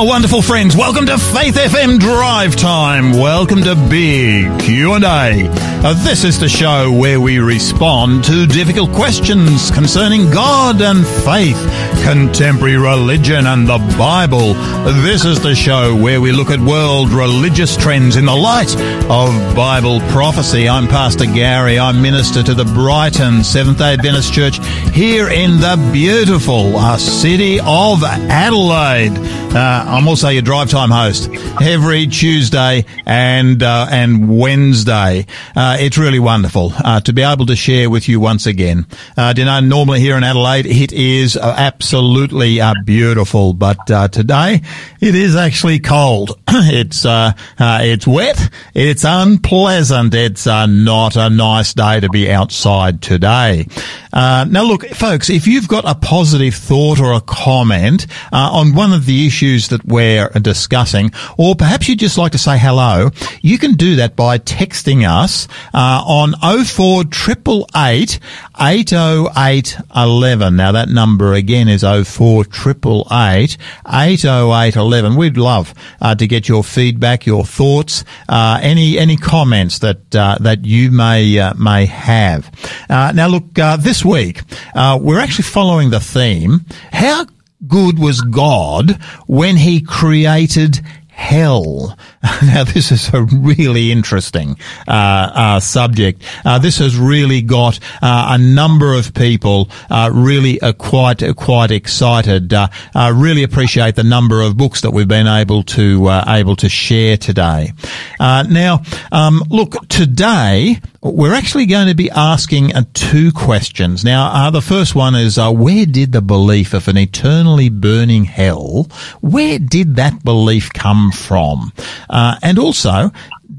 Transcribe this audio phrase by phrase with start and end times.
[0.00, 3.12] Well, wonderful friends, welcome to Faith FM Drive Time.
[3.12, 5.46] Welcome to Big Q&A.
[5.82, 11.58] Uh, this is the show where we respond to difficult questions concerning God and faith,
[12.02, 14.54] contemporary religion and the Bible.
[15.02, 18.74] This is the show where we look at world religious trends in the light
[19.10, 20.66] of Bible prophecy.
[20.66, 21.78] I'm Pastor Gary.
[21.78, 28.02] I'm minister to the Brighton Seventh-day Adventist Church here in the beautiful uh, city of
[28.02, 29.18] Adelaide.
[29.52, 31.28] Uh, I'm also your drive time host
[31.60, 35.26] every Tuesday and uh, and Wednesday.
[35.56, 38.86] Uh, it's really wonderful uh, to be able to share with you once again.
[39.16, 44.06] Uh, you know, normally here in Adelaide, it is uh, absolutely uh, beautiful, but uh,
[44.06, 44.62] today
[45.00, 46.38] it is actually cold.
[46.48, 48.48] it's it's wet.
[48.74, 50.14] It's unpleasant.
[50.14, 53.66] It's not a nice day to be outside today.
[54.12, 58.74] Uh, now, look, folks, if you've got a positive thought or a comment uh, on
[58.74, 63.10] one of the issues that we're discussing, or perhaps you'd just like to say hello,
[63.42, 68.18] you can do that by texting us uh, on 04888
[68.60, 70.56] 80811.
[70.56, 73.56] Now, that number again is 04888
[73.86, 75.16] 80811.
[75.16, 80.36] We'd love uh, to get your feedback, your thoughts, uh, any any comments that uh,
[80.40, 82.50] that you may uh, may have.
[82.88, 84.42] Uh, now, look, uh, this week
[84.74, 87.26] uh, we're actually following the theme: How
[87.66, 91.98] good was God when He created hell.
[92.42, 94.56] Now, this is a really interesting
[94.88, 96.22] uh, uh, subject.
[96.44, 101.70] Uh, this has really got uh, a number of people uh, really uh, quite quite
[101.70, 102.52] excited.
[102.52, 107.16] I really appreciate the number of books that we've been able to able to share
[107.16, 107.72] today.
[108.18, 114.04] now, um, look, today we're actually going to be asking two questions.
[114.04, 118.88] Now, the first one is where did the belief of an eternally burning hell?
[119.20, 121.72] Where did that belief come from?
[122.10, 123.10] Uh, and also,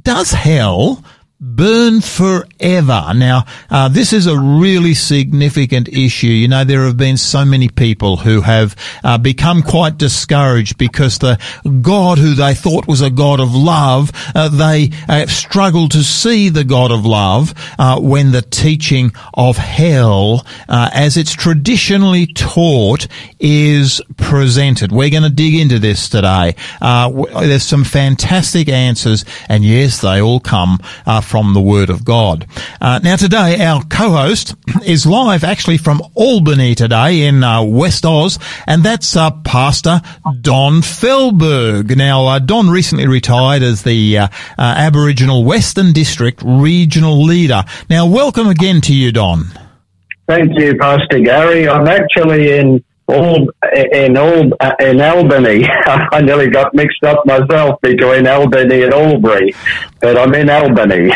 [0.04, 1.04] does hell
[1.42, 3.12] burn forever.
[3.16, 6.28] Now, uh, this is a really significant issue.
[6.28, 11.18] You know, there have been so many people who have uh, become quite discouraged because
[11.18, 11.40] the
[11.82, 16.50] God who they thought was a God of love, uh, they uh, struggle to see
[16.50, 23.08] the God of love uh, when the teaching of hell, uh, as it's traditionally taught,
[23.40, 24.92] is presented.
[24.92, 26.54] We're going to dig into this today.
[26.80, 30.78] There's some fantastic answers, and yes, they all come
[31.32, 32.46] from the Word of God.
[32.82, 34.54] Uh, now today, our co-host
[34.86, 38.38] is live actually from Albany today in uh, West Oz,
[38.68, 40.02] and that's uh, Pastor
[40.42, 41.96] Don Felberg.
[41.96, 47.64] Now, uh, Don recently retired as the uh, uh, Aboriginal Western District Regional Leader.
[47.90, 49.46] Now, welcome again to you, Don.
[50.28, 51.70] Thank you, Pastor Gary.
[51.70, 55.66] I'm actually in in all in Albany.
[55.86, 59.54] I nearly got mixed up myself between Albany and Albury,
[60.00, 61.12] but I'm in Albany.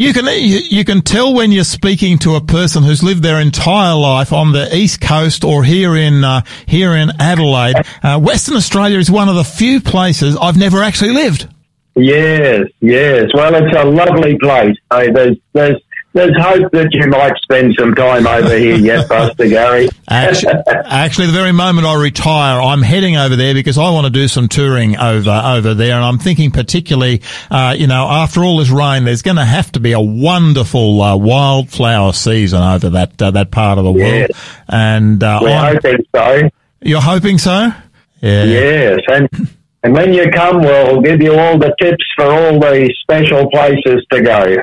[0.00, 3.96] You can you can tell when you're speaking to a person who's lived their entire
[3.96, 7.74] life on the east coast or here in uh, here in Adelaide.
[8.00, 11.48] Uh, Western Australia is one of the few places I've never actually lived.
[11.96, 13.24] Yes, yes.
[13.34, 14.76] Well, it's a lovely place.
[14.92, 15.82] Hey, there's there's
[16.14, 19.88] there's hope that you might spend some time over here yet, Pastor Gary.
[20.08, 24.10] actually, actually, the very moment I retire, I'm heading over there because I want to
[24.10, 28.58] do some touring over over there, and I'm thinking particularly, uh, you know, after all
[28.58, 33.20] this rain, there's going to have to be a wonderful uh, wildflower season over that
[33.20, 34.30] uh, that part of the world,
[34.68, 36.48] and uh, we're I'm, hoping so.
[36.80, 37.72] You're hoping so?
[38.20, 38.44] Yeah.
[38.44, 39.28] Yes, and.
[39.84, 44.04] And when you come, we'll give you all the tips for all the special places
[44.10, 44.56] to go.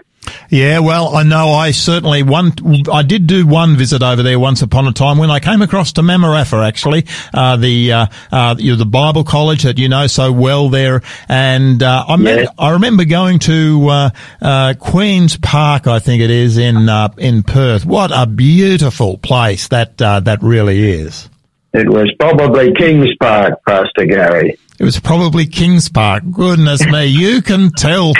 [0.49, 2.53] Yeah, well, I know I certainly one.
[2.91, 5.93] I did do one visit over there once upon a time when I came across
[5.93, 10.07] to Mamarapha, actually, uh, the uh, uh, you know, the Bible college that you know
[10.07, 12.45] so well there, and uh, I yeah.
[12.57, 14.09] I remember going to uh,
[14.41, 17.85] uh, Queens Park, I think it is in in Perth.
[17.85, 21.29] What a beautiful place that that really is.
[21.73, 24.57] It was probably Kings Park, Pastor Gary.
[24.79, 26.23] It was probably Kings Park.
[26.31, 28.13] Goodness me, you can tell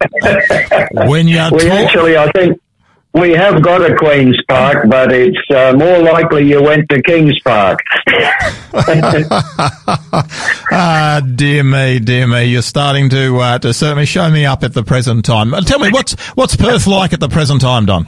[1.08, 1.50] when you're.
[1.50, 2.60] We actually, I think,
[3.14, 7.38] we have got a Queen's Park, but it's uh, more likely you went to Kings
[7.40, 7.80] Park.
[10.70, 14.74] ah, dear me, dear me, you're starting to uh, to certainly show me up at
[14.74, 15.52] the present time.
[15.64, 18.06] Tell me, what's what's Perth like at the present time, Don?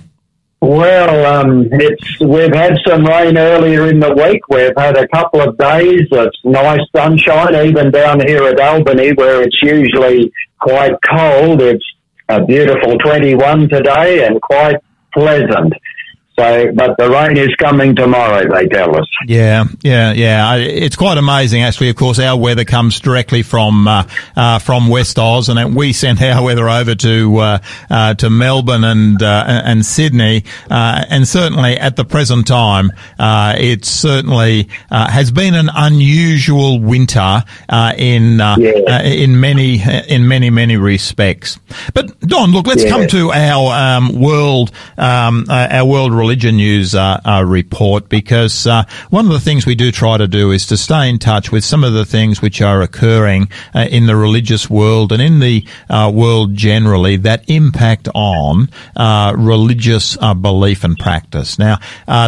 [0.62, 4.42] Well, um, it's we've had some rain earlier in the week.
[4.50, 9.42] We've had a couple of days of nice sunshine, even down here at Albany, where
[9.42, 10.30] it's usually
[10.60, 11.62] quite cold.
[11.62, 11.84] It's
[12.28, 14.76] a beautiful 21 today and quite
[15.14, 15.72] pleasant.
[16.40, 19.06] So, but the rain is coming tomorrow, they tell us.
[19.26, 20.54] Yeah, yeah, yeah.
[20.56, 21.90] It's quite amazing, actually.
[21.90, 26.22] Of course, our weather comes directly from uh, uh, from West Oz, and we sent
[26.22, 27.58] our weather over to uh,
[27.90, 33.84] uh to Melbourne and uh, and Sydney, uh, and certainly at the present time, it
[33.84, 37.44] certainly has been an unusual winter
[37.98, 39.02] in yeah.
[39.02, 41.58] in many in many many respects.
[41.92, 42.88] But Don, look, let's yeah.
[42.88, 48.84] come to our um, world um, our world religion news uh, uh, report because uh,
[49.08, 51.64] one of the things we do try to do is to stay in touch with
[51.64, 55.66] some of the things which are occurring uh, in the religious world and in the
[55.88, 58.68] uh, world generally that impact on
[59.36, 61.58] religious belief and practice.
[61.58, 61.78] Now,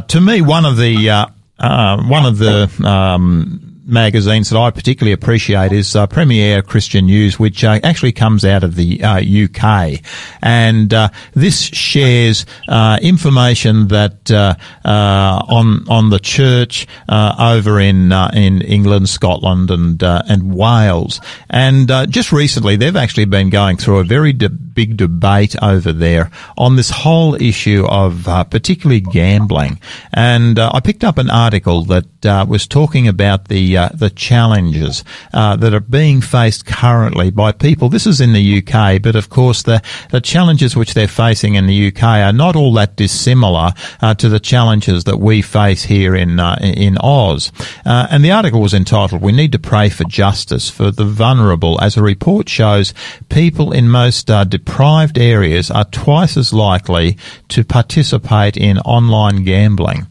[0.00, 1.28] to me, one of the
[1.60, 7.64] one of the um, magazines that I particularly appreciate is uh, Premier Christian News, which
[7.64, 10.00] uh, actually comes out of the uh, UK,
[10.42, 18.62] and uh, this shares uh, information that uh, on on the church over in in
[18.62, 21.20] England, Scotland, and and Wales,
[21.50, 24.32] and just recently they've actually been going through a very
[24.74, 29.80] big debate over there on this whole issue of particularly gambling,
[30.12, 32.06] and I picked up an article that
[32.48, 37.88] was talking about the uh, the challenges uh, that are being faced currently by people.
[37.88, 41.66] This is in the UK, but of course the the challenges which they're facing in
[41.66, 46.14] the UK are not all that dissimilar uh, to the challenges that we face here
[46.14, 47.52] in uh, in Oz.
[47.84, 51.80] Uh, and the article was entitled "We Need to Pray for Justice for the Vulnerable."
[51.80, 52.94] As a report shows,
[53.28, 54.30] people in most
[54.64, 57.16] deprived areas are twice as likely
[57.48, 60.06] to participate in online gambling.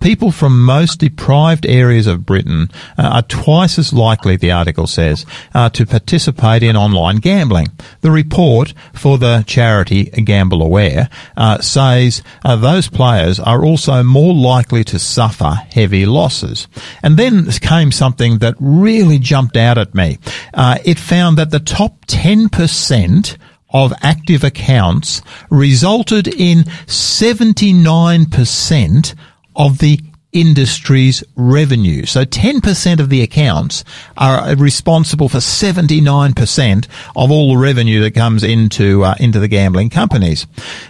[0.00, 2.68] people from most deprived areas of Britain
[2.98, 7.66] uh, are twice as likely, the article says, uh, to participate in online gambling.
[8.02, 14.34] The report for the charity Gamble Aware uh, says uh, those players are also more
[14.34, 16.68] likely to suffer heavy losses.
[17.02, 20.18] And then came something that really jumped out at me.
[20.54, 23.38] Uh, it found that the top 10%
[23.72, 29.14] of active accounts resulted in 79%
[29.56, 29.98] of the
[30.32, 32.06] industry's revenue.
[32.06, 33.84] So 10% of the accounts
[34.16, 39.90] are responsible for 79% of all the revenue that comes into uh, into the gambling
[39.90, 40.46] companies.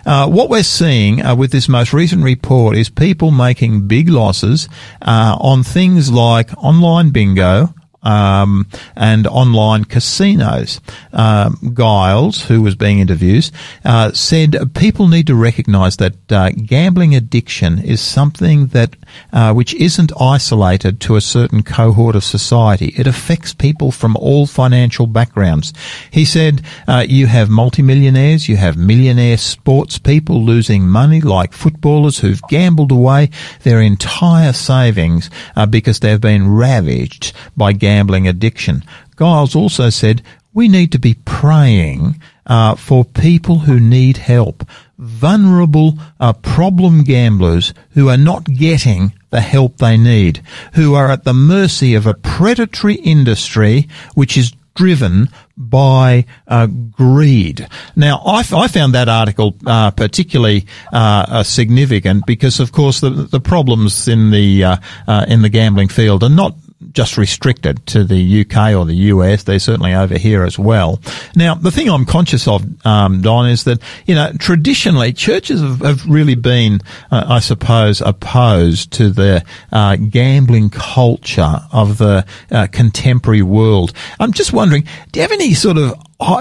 [0.07, 4.69] Uh, what we're seeing uh, with this most recent report is people making big losses
[5.03, 8.67] uh, on things like online bingo, um,
[8.97, 10.81] and online casinos.
[11.13, 13.51] Um, Giles, who was being interviewed,
[13.85, 18.97] uh, said people need to recognise that uh, gambling addiction is something that
[19.33, 22.95] uh, which isn't isolated to a certain cohort of society.
[22.97, 25.73] It affects people from all financial backgrounds.
[26.11, 32.19] He said, uh, "You have multimillionaires, you have millionaire sports people losing money, like footballers
[32.19, 33.31] who've gambled away
[33.63, 38.83] their entire savings uh, because they've been ravaged by gambling." Gambling addiction.
[39.19, 40.23] Giles also said,
[40.55, 44.67] we need to be praying uh, for people who need help,
[44.99, 50.43] vulnerable uh, problem gamblers who are not getting the help they need,
[50.75, 57.69] who are at the mercy of a predatory industry which is driven by uh, greed.
[57.95, 63.11] Now, I, I, found that article uh, particularly uh, uh significant because, of course, the,
[63.11, 66.55] the problems in the uh, uh, in the gambling field are not
[66.93, 69.45] just restricted to the UK or the US.
[69.45, 71.01] They're certainly over here as well.
[71.37, 75.81] Now, the thing I'm conscious of, um, Don, is that, you know, traditionally churches have,
[75.81, 82.67] have really been, uh, I suppose, opposed to the uh, gambling culture of the uh,
[82.73, 83.93] contemporary world.
[84.19, 85.95] I'm just wondering, do you have any sort of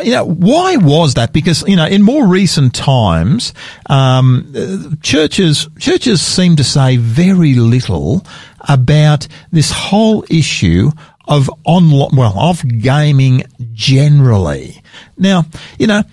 [0.03, 1.33] you know, why was that?
[1.33, 3.53] Because you know, in more recent times,
[3.87, 8.25] um, churches churches seem to say very little
[8.67, 10.91] about this whole issue
[11.27, 14.81] of online, well, of gaming generally.
[15.17, 15.45] Now,
[15.79, 16.03] you know,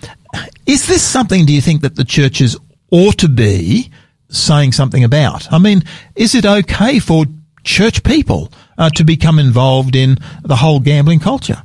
[0.65, 1.45] is this something?
[1.45, 2.57] Do you think that the churches
[2.91, 3.91] ought to be
[4.29, 5.51] saying something about?
[5.51, 5.83] I mean,
[6.15, 7.25] is it okay for
[7.63, 11.61] church people uh, to become involved in the whole gambling culture?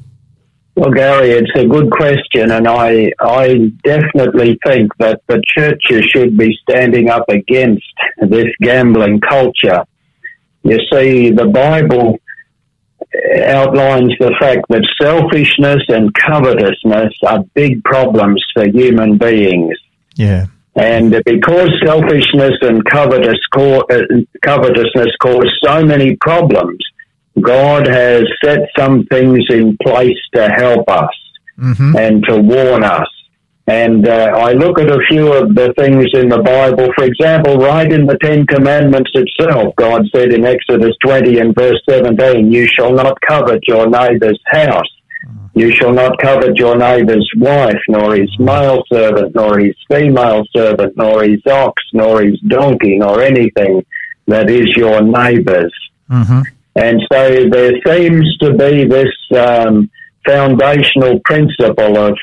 [0.76, 6.36] Well, Gary, it's a good question, and I I definitely think that the churches should
[6.36, 7.84] be standing up against
[8.20, 9.84] this gambling culture.
[10.64, 12.18] You see, the Bible
[13.46, 19.76] outlines the fact that selfishness and covetousness are big problems for human beings.
[20.16, 20.46] Yeah.
[20.76, 24.02] And because selfishness and covetous co- uh,
[24.42, 26.78] covetousness cause so many problems,
[27.40, 31.14] God has set some things in place to help us
[31.58, 31.96] mm-hmm.
[31.96, 33.08] and to warn us.
[33.66, 36.92] And uh, I look at a few of the things in the Bible.
[36.94, 41.80] For example, right in the Ten Commandments itself, God said in Exodus 20 and verse
[41.88, 44.90] 17, You shall not covet your neighbor's house.
[45.54, 50.96] You shall not covet your neighbor's wife, nor his male servant, nor his female servant,
[50.96, 53.86] nor his ox, nor his donkey, nor anything
[54.26, 55.72] that is your neighbor's.
[56.10, 56.40] Mm-hmm.
[56.76, 59.88] And so there seems to be this um,
[60.26, 62.18] foundational principle of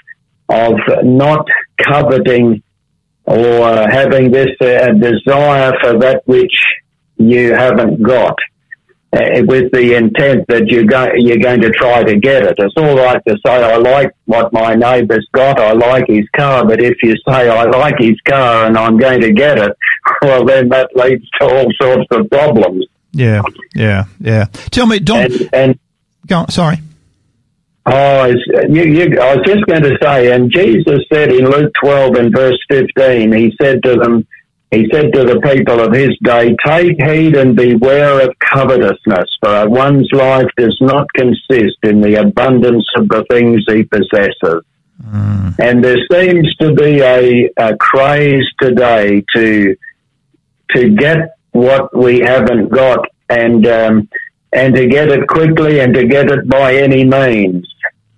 [0.51, 1.47] of not
[1.81, 2.61] coveting
[3.25, 6.53] or having this uh, desire for that which
[7.17, 8.35] you haven't got.
[9.13, 12.55] Uh, with the intent that you're, go, you're going to try to get it.
[12.57, 16.65] It's all right to say, I like what my neighbour's got, I like his car,
[16.65, 19.77] but if you say, I like his car and I'm going to get it,
[20.21, 22.85] well, then that leads to all sorts of problems.
[23.11, 23.41] Yeah,
[23.75, 24.45] yeah, yeah.
[24.45, 25.25] Tell me, Don.
[25.25, 25.79] And, and
[26.25, 26.77] go on, sorry.
[27.85, 28.25] Oh,
[28.69, 32.33] you, you, I was just going to say, and Jesus said in Luke 12 and
[32.33, 34.27] verse 15, he said to them,
[34.69, 39.67] he said to the people of his day, Take heed and beware of covetousness, for
[39.67, 44.63] one's life does not consist in the abundance of the things he possesses.
[45.03, 45.59] Mm.
[45.59, 49.75] And there seems to be a, a craze today to
[50.75, 54.09] to get what we haven't got and um,
[54.53, 57.67] and to get it quickly and to get it by any means.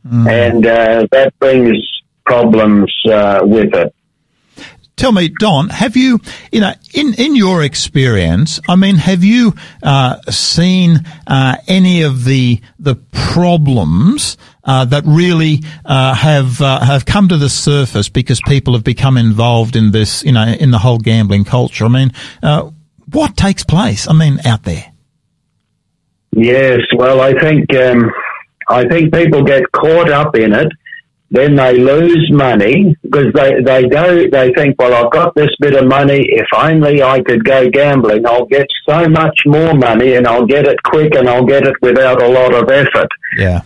[0.07, 0.29] Mm.
[0.29, 1.77] And uh, that brings
[2.25, 3.93] problems uh, with it.
[4.95, 6.19] Tell me, Don, have you,
[6.51, 12.25] you know, in, in your experience, I mean, have you uh, seen uh, any of
[12.25, 18.39] the the problems uh, that really uh, have uh, have come to the surface because
[18.41, 21.85] people have become involved in this, you know, in the whole gambling culture?
[21.85, 22.11] I mean,
[22.43, 22.69] uh,
[23.11, 24.07] what takes place?
[24.07, 24.93] I mean, out there.
[26.35, 28.11] Yes, well, I think um,
[28.69, 30.71] I think people get caught up in it
[31.33, 35.73] then they lose money because they, they go, they think, well, I've got this bit
[35.73, 36.27] of money.
[36.29, 40.67] If only I could go gambling, I'll get so much more money and I'll get
[40.67, 43.07] it quick and I'll get it without a lot of effort.
[43.35, 43.61] Yeah.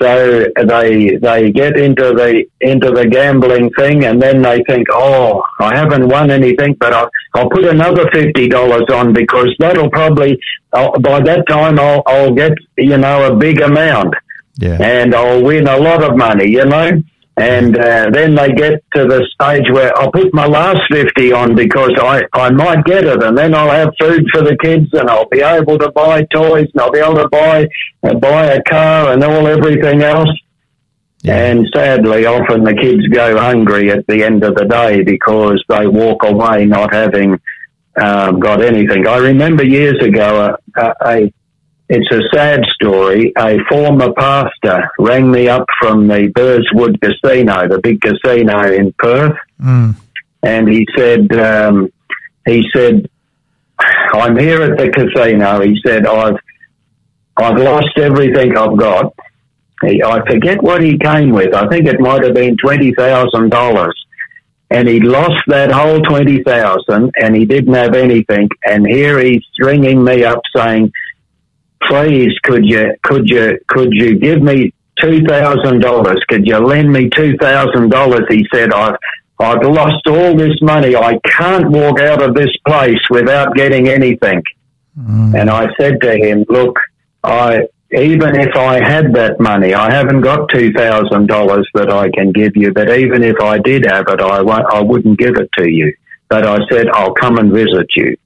[0.00, 5.42] So they, they get into the, into the gambling thing and then they think, oh,
[5.60, 10.40] I haven't won anything, but I'll, I'll put another $50 on because that'll probably,
[10.72, 14.14] I'll, by that time I'll, I'll get, you know, a big amount
[14.56, 14.78] Yeah.
[14.80, 17.02] and I'll win a lot of money, you know.
[17.36, 21.54] And uh, then they get to the stage where I'll put my last 50 on
[21.54, 25.08] because I, I might get it and then I'll have food for the kids and
[25.08, 27.66] I'll be able to buy toys and I'll be able to buy,
[28.02, 30.28] uh, buy a car and all everything else.
[31.22, 31.36] Yeah.
[31.36, 35.86] And sadly, often the kids go hungry at the end of the day because they
[35.86, 37.40] walk away not having
[37.96, 39.06] um, got anything.
[39.06, 41.32] I remember years ago a, a, a
[41.92, 43.32] it's a sad story.
[43.36, 49.36] A former pastor rang me up from the Burswood Casino, the big casino in Perth,
[49.60, 49.94] Mm.
[50.42, 51.92] and he said, um,
[52.46, 53.10] he said,
[54.14, 55.60] I'm here at the casino.
[55.60, 56.36] He said, I've,
[57.36, 59.12] I've lost everything I've got.
[59.82, 61.54] He, I forget what he came with.
[61.54, 63.96] I think it might have been twenty thousand dollars,
[64.70, 68.48] and he lost that whole twenty thousand, and he didn't have anything.
[68.64, 70.92] And here he's ringing me up saying,
[71.88, 76.22] "Please, could you, could you, could you give me two thousand dollars?
[76.28, 78.96] Could you lend me two thousand dollars?" He said, "I've."
[79.40, 80.94] I've lost all this money.
[80.94, 84.42] I can't walk out of this place without getting anything.
[84.98, 85.40] Mm.
[85.40, 86.78] And I said to him, look,
[87.24, 87.60] I,
[87.92, 92.72] even if I had that money, I haven't got $2,000 that I can give you,
[92.72, 95.94] but even if I did have it, I, won't, I wouldn't give it to you.
[96.28, 98.16] But I said, I'll come and visit you.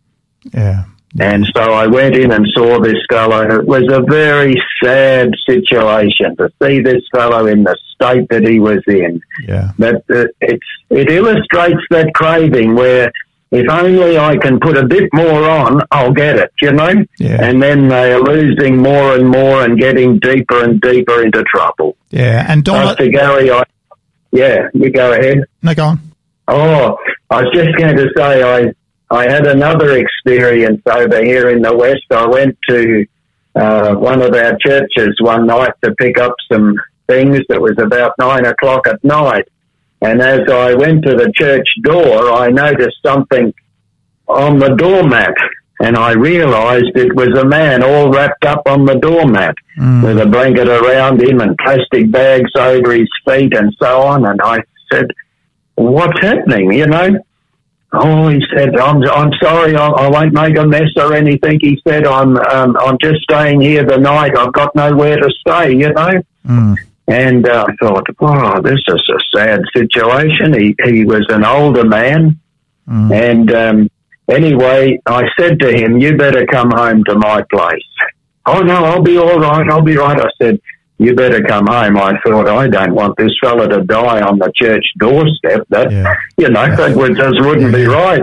[0.53, 0.85] Yeah.
[1.21, 3.43] And so I went in and saw this fellow.
[3.43, 8.59] It was a very sad situation to see this fellow in the state that he
[8.59, 9.21] was in.
[9.47, 9.71] Yeah.
[9.79, 13.13] But uh, it's, it illustrates that craving where
[13.53, 17.05] if only I can put a bit more on, I'll get it, you know?
[17.21, 17.45] Yeah.
[17.45, 21.97] And then they're losing more and more and getting deeper and deeper into trouble.
[22.11, 22.45] Yeah.
[22.49, 23.63] And Don, Pastor Gary, I,
[24.33, 25.45] yeah, you go ahead.
[25.63, 26.01] no, go on.
[26.49, 26.99] Oh,
[27.31, 28.75] I was just going to say I
[29.15, 32.07] I had another experience over here in the West.
[32.11, 33.07] I went to
[33.55, 36.75] uh, one of our churches one night to pick up some
[37.07, 37.39] things.
[37.49, 39.47] It was about nine o'clock at night.
[40.03, 43.55] And as I went to the church door, I noticed something
[44.27, 45.37] on the doormat.
[45.79, 49.55] And I realized it was a man all wrapped up on the doormat
[50.03, 54.27] with a blanket around him and plastic bags over his feet and so on.
[54.27, 54.59] And I
[54.91, 55.07] said,
[55.77, 57.21] what's happening, you know?
[57.97, 61.61] Oh, he said, I'm, I'm sorry, I, I won't make a mess or anything.
[61.61, 64.37] He said, I'm, um, I'm just staying here the night.
[64.37, 66.23] I've got nowhere to stay, you know?
[66.47, 66.77] Mm.
[67.07, 70.59] And uh, I thought, wow, this is a sad situation.
[70.59, 72.41] He, he was an older man.
[72.89, 73.13] Mm.
[73.13, 73.91] And um,
[74.29, 77.83] anyway, I said to him, you better come home to my place.
[78.47, 79.71] Oh, no, I'll be all right.
[79.71, 80.21] I'll be right.
[80.21, 80.61] I said,
[80.99, 81.97] you better come home.
[81.97, 85.67] I thought, I don't want this fella to die on the church doorstep.
[85.71, 86.15] That, yeah.
[86.39, 88.23] you know, that would, just wouldn't be right.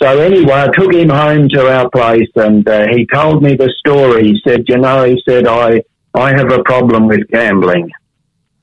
[0.00, 3.72] So anyway, I took him home to our place and uh, he told me the
[3.78, 4.24] story.
[4.24, 5.82] He said, you know, he said, I,
[6.14, 7.90] I have a problem with gambling.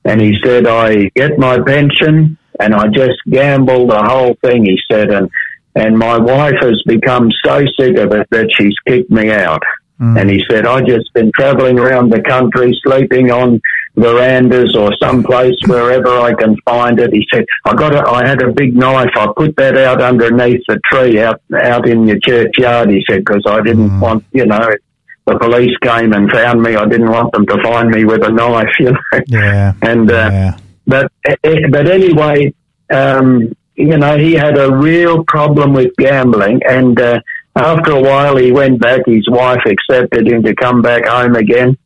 [0.04, 4.78] And he said, I get my pension and I just gamble the whole thing, he
[4.90, 5.30] said, and,
[5.74, 9.62] and my wife has become so sick of it that she's kicked me out.
[10.02, 10.20] Mm.
[10.20, 13.60] And he said, I just been traveling around the country, sleeping on
[13.94, 17.12] verandas or someplace wherever I can find it.
[17.12, 19.10] He said, I got a, I had a big knife.
[19.14, 22.90] I put that out underneath the tree out, out in your churchyard.
[22.90, 24.00] He said, because I didn't mm.
[24.00, 24.68] want, you know,
[25.26, 26.74] the police came and found me.
[26.74, 29.20] I didn't want them to find me with a knife, you know.
[29.28, 29.74] Yeah.
[29.82, 30.58] and, uh, yeah.
[30.84, 32.52] but, eh, eh, but anyway,
[32.92, 37.20] um, you know, he had a real problem with gambling and, uh,
[37.54, 39.00] after a while, he went back.
[39.06, 41.76] His wife accepted him to come back home again.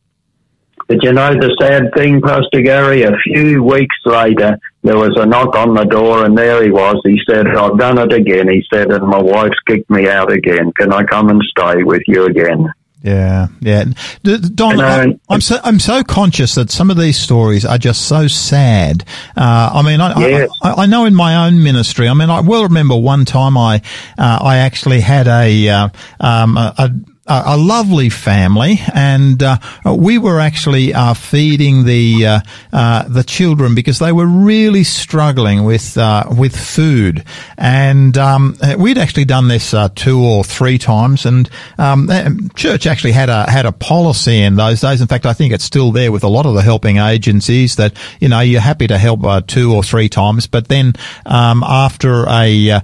[0.87, 3.03] But you know the sad thing, Pastor Gary?
[3.03, 7.01] A few weeks later, there was a knock on the door, and there he was.
[7.03, 8.47] He said, I've done it again.
[8.47, 10.71] He said, and my wife's kicked me out again.
[10.71, 12.67] Can I come and stay with you again?
[13.03, 13.85] Yeah, yeah.
[14.23, 18.27] Don, I, am so I'm so conscious that some of these stories are just so
[18.27, 19.05] sad.
[19.35, 20.49] Uh, I mean, I, yes.
[20.63, 22.09] I, I, know in my own ministry.
[22.09, 23.81] I mean, I well remember one time I
[24.17, 25.89] uh, I actually had a uh,
[26.19, 26.91] um, a, a
[27.27, 32.39] a lovely family, and uh, we were actually uh, feeding the uh,
[32.71, 37.25] uh the children because they were really struggling with uh, with food,
[37.57, 41.25] and um, we'd actually done this uh, two or three times.
[41.25, 42.09] And um,
[42.55, 45.01] church actually had a had a policy in those days.
[45.01, 47.93] In fact, I think it's still there with a lot of the helping agencies that
[48.21, 50.93] you know you're happy to help two or three times, but then
[51.25, 52.81] um, after a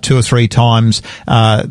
[0.00, 1.02] two or three times,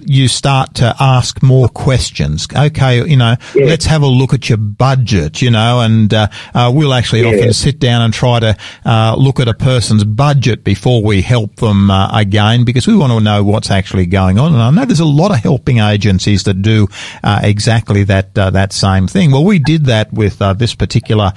[0.05, 2.47] you start to ask more questions questions.
[2.55, 3.65] Okay, you know, yeah.
[3.65, 7.29] let's have a look at your budget, you know, and uh, uh, we'll actually yeah.
[7.29, 11.57] often sit down and try to uh, look at a person's budget before we help
[11.57, 14.53] them uh, again because we want to know what's actually going on.
[14.53, 16.87] And I know there's a lot of helping agencies that do
[17.23, 19.31] uh, exactly that uh, that same thing.
[19.31, 21.33] Well, we did that with this particular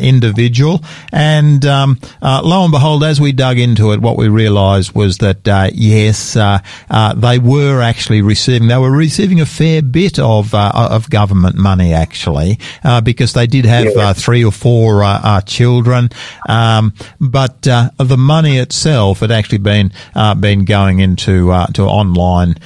[0.00, 5.18] individual, and um, lo and behold, as we dug into it, what we realised was
[5.18, 10.88] that yes, they were actually receiving they were receiving a fair bit bit of uh,
[10.90, 14.08] of government money actually, uh, because they did have yeah.
[14.08, 16.10] Uh, three or four uh, uh, children,
[16.48, 19.92] um, but the money itself had actually been
[20.40, 22.56] been going into to online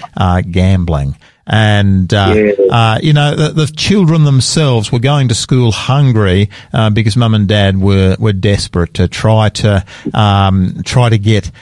[0.51, 1.15] gambling
[1.47, 2.53] and uh, yeah.
[2.71, 7.35] uh, you know the, the, children themselves were going to school hungry uh, because mum
[7.35, 11.53] and dad were were desperate to try to um, try to get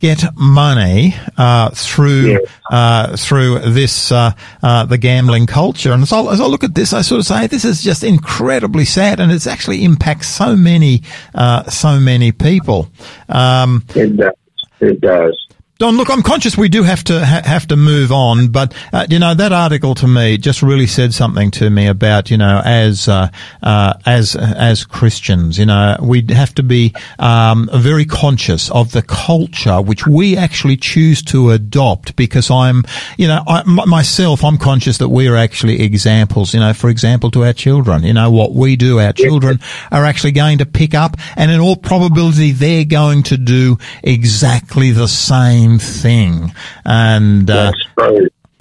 [0.00, 4.32] get money uh, through uh, through this uh,
[4.62, 5.92] uh, the gambling culture.
[5.92, 8.04] And as I, as I, look at this, I sort of say this is just
[8.04, 11.02] incredibly sad, and it's actually impacts so many
[11.34, 12.88] uh, so many people.
[13.28, 14.34] Um, it does.
[14.80, 15.47] It does.
[15.78, 19.06] Don, look, I'm conscious we do have to ha- have to move on, but uh,
[19.08, 22.60] you know that article to me just really said something to me about you know
[22.64, 23.28] as uh,
[23.62, 29.02] uh, as as Christians, you know, we have to be um, very conscious of the
[29.02, 32.16] culture which we actually choose to adopt.
[32.16, 32.82] Because I'm,
[33.16, 36.54] you know, I, m- myself, I'm conscious that we are actually examples.
[36.54, 39.60] You know, for example, to our children, you know, what we do, our children
[39.92, 44.90] are actually going to pick up, and in all probability, they're going to do exactly
[44.90, 46.54] the same same thing.
[46.84, 47.72] And uh,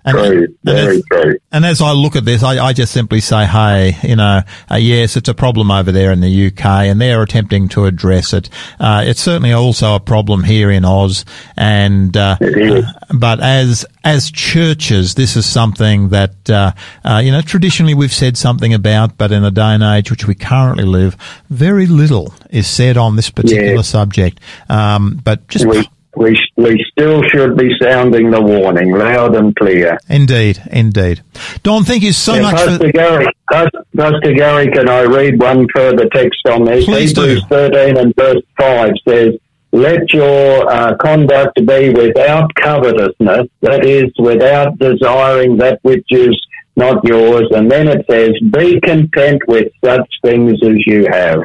[0.07, 3.45] and, and, very as, and as I look at this, I, I just simply say,
[3.45, 4.41] hey, you know,
[4.71, 8.31] uh, yes, it's a problem over there in the UK, and they're attempting to address
[8.31, 8.49] it.
[8.79, 11.25] Uh, it's certainly also a problem here in Oz,
[11.57, 16.71] and uh, uh but as as churches, this is something that uh,
[17.03, 20.25] uh, you know traditionally we've said something about, but in the day and age which
[20.25, 21.17] we currently live,
[21.49, 23.81] very little is said on this particular yeah.
[23.81, 24.39] subject.
[24.69, 25.65] Um, but just.
[25.65, 29.97] We- we, we still should be sounding the warning loud and clear.
[30.09, 31.21] Indeed, indeed.
[31.63, 32.55] Don, thank you so yeah, much.
[32.55, 32.91] Pastor for...
[32.91, 36.85] Gary, Pastor Gary, can I read one further text on this?
[36.85, 37.47] Please Hebrews do.
[37.47, 39.33] 13 and verse 5 says,
[39.71, 46.35] let your uh, conduct be without covetousness, that is, without desiring that which is
[46.75, 47.47] not yours.
[47.51, 51.39] And then it says, be content with such things as you have.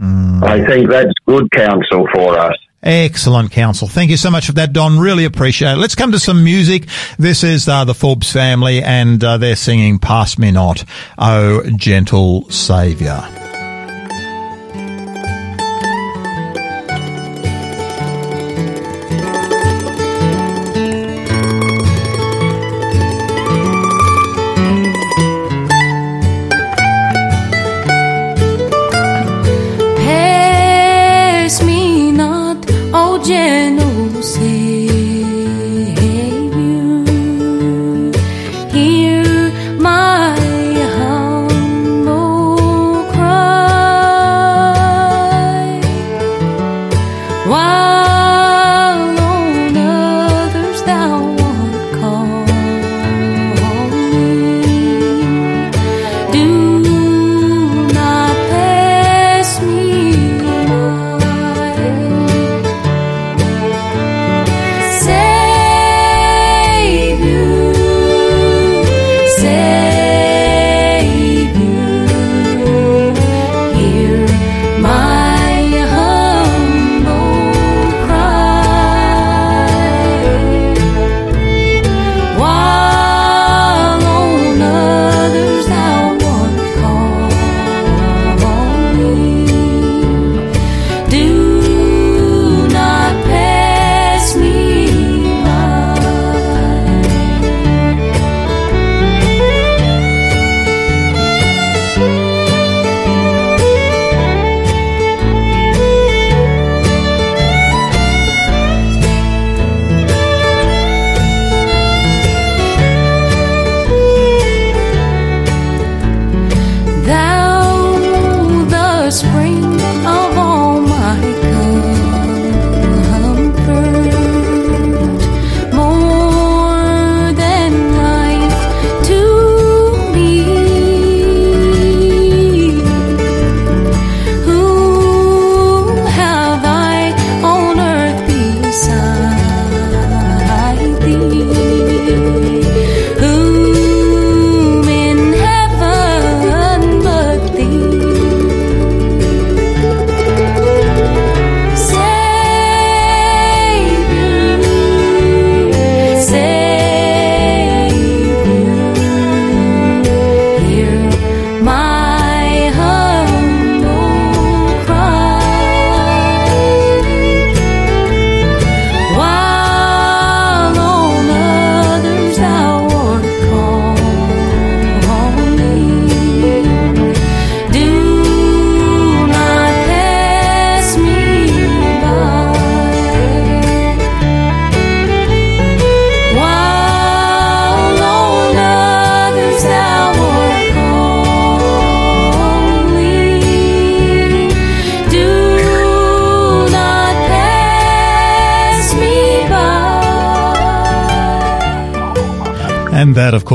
[0.00, 0.42] Mm.
[0.42, 2.56] I think that's good counsel for us.
[2.82, 3.88] Excellent counsel.
[3.88, 4.98] Thank you so much for that, Don.
[4.98, 5.76] Really appreciate it.
[5.78, 6.86] Let's come to some music.
[7.18, 10.84] This is uh, the Forbes family, and uh, they're singing Pass Me Not,
[11.18, 13.47] O Gentle Saviour.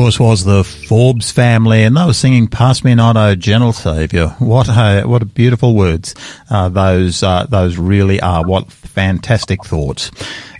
[0.03, 4.35] Course, was the Forbes family, and they were singing "Pass Me Not, O Gentle Saviour."
[4.37, 6.13] What a what a beautiful words
[6.49, 8.45] uh, those uh, those really are.
[8.45, 10.11] What fantastic thoughts.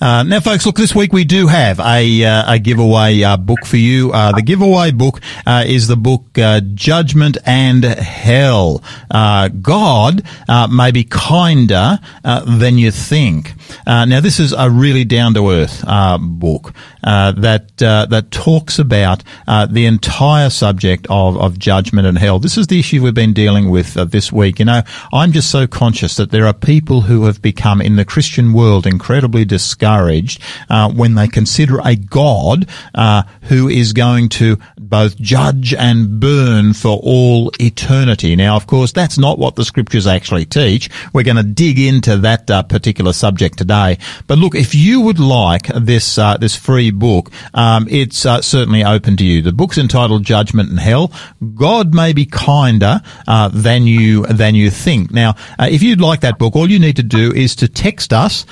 [0.03, 3.65] Uh, now, folks, look, this week we do have a, uh, a giveaway uh, book
[3.65, 4.11] for you.
[4.11, 8.83] Uh, the giveaway book uh, is the book uh, Judgment and Hell.
[9.09, 10.23] God
[10.69, 13.53] may be kinder than you think.
[13.87, 15.85] now, this is a really down to earth
[16.19, 22.39] book that that talks about the entire subject of, of judgment and hell.
[22.39, 24.59] This is the issue we've been dealing with this week.
[24.59, 24.81] You know,
[25.13, 28.85] I'm just so conscious that there are people who have become in the Christian world
[28.85, 35.17] incredibly discouraged discouraged uh, when they consider a God uh, who is going to both
[35.17, 38.35] judge and burn for all eternity.
[38.35, 40.89] Now, of course, that's not what the scriptures actually teach.
[41.13, 43.97] We're going to dig into that uh, particular subject today.
[44.27, 48.83] But look, if you would like this uh, this free book, um, it's uh, certainly
[48.83, 49.41] open to you.
[49.41, 51.11] The book's entitled Judgment and Hell.
[51.55, 55.11] God may be kinder uh, than you than you think.
[55.11, 58.45] Now, if you'd like that book, all you need to do is to text us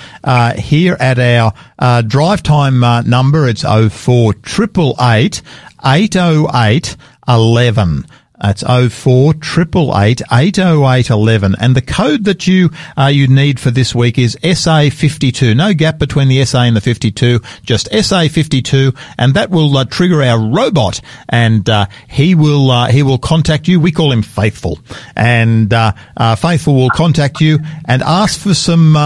[0.58, 3.48] here at our our uh, drive time uh, number.
[3.48, 5.42] It's 04 888
[5.84, 6.96] 808
[7.28, 8.06] 11.
[8.42, 14.18] That's 04 888 808 And the code that you, uh, you need for this week
[14.18, 15.56] is SA52.
[15.56, 18.98] No gap between the SA and the 52, just SA52.
[19.18, 23.68] And that will uh, trigger our robot and, uh, he will, uh, he will contact
[23.68, 23.80] you.
[23.80, 24.80] We call him Faithful.
[25.16, 28.98] And, uh, uh, Faithful will contact you and ask for some,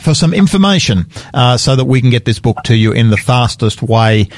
[0.00, 1.06] for some information,
[1.56, 4.28] so that we can get this book to you in the fastest way,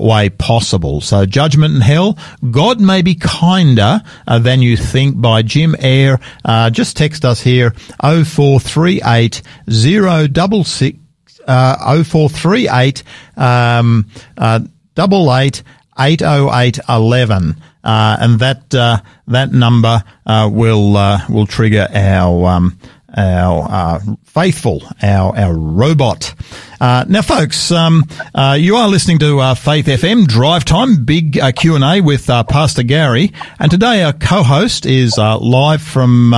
[0.00, 1.00] way possible.
[1.00, 2.18] So judgment and hell,
[2.50, 6.20] God may be kind uh, than you think by Jim Eyre.
[6.44, 10.98] Uh, just text us here 0438 066
[11.46, 13.02] uh, 0438
[13.36, 14.60] um, uh,
[14.94, 15.62] double eight
[15.98, 21.86] eight oh eight eleven, uh, and that uh, that number uh, will uh, will trigger
[21.92, 22.78] our um,
[23.16, 26.34] our uh, faithful, our our robot.
[26.80, 31.36] Uh, now, folks, um, uh, you are listening to uh, Faith FM Drive Time, big
[31.36, 35.82] uh, Q and A with uh, Pastor Gary, and today our co-host is uh, live
[35.82, 36.32] from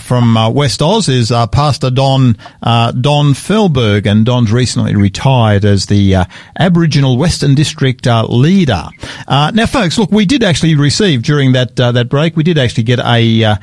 [0.00, 6.26] from West Oz is Pastor Don Don Felberg, and Don's recently retired as the
[6.58, 8.84] Aboriginal Western District leader.
[9.28, 13.00] now, folks, look, we did actually receive during that that break, we did actually get
[13.00, 13.58] a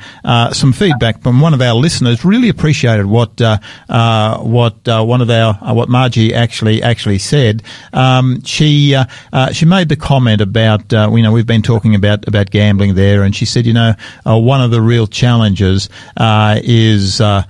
[0.52, 2.26] some feedback from one of our listeners.
[2.26, 7.62] Really appreciated what what one of our what Margie actually actually said.
[7.92, 11.94] Um, she uh, uh, she made the comment about uh, you know we've been talking
[11.94, 13.94] about about gambling there, and she said you know
[14.26, 17.42] uh, one of the real challenges uh, is uh,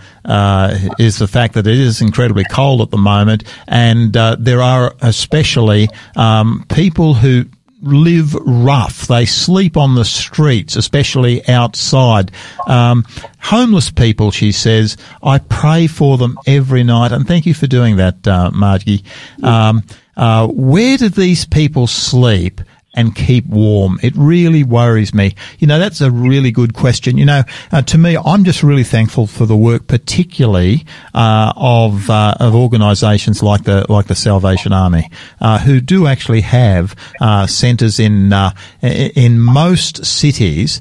[0.99, 5.89] is the fact that it is incredibly cold at the moment, and there are especially
[6.17, 7.45] um, people who
[7.81, 9.07] live rough.
[9.07, 12.33] They sleep on the streets, especially outside.
[12.67, 13.05] Um,
[13.41, 17.13] homeless people, she says, I pray for them every night.
[17.13, 19.05] And thank you for doing that, uh, Margie.
[19.43, 19.85] Um,
[20.17, 22.61] uh, where do these people sleep?
[22.95, 23.99] And keep warm?
[24.03, 25.35] It really worries me.
[25.59, 27.19] You know, that's a really good question.
[27.19, 32.11] You know, uh, to me, I'm just really thankful for the work, particularly uh, of
[32.11, 37.47] uh, of organisations like the like the Salvation Army, uh, who do actually have uh,
[37.47, 38.51] centres in uh,
[38.83, 40.81] in most cities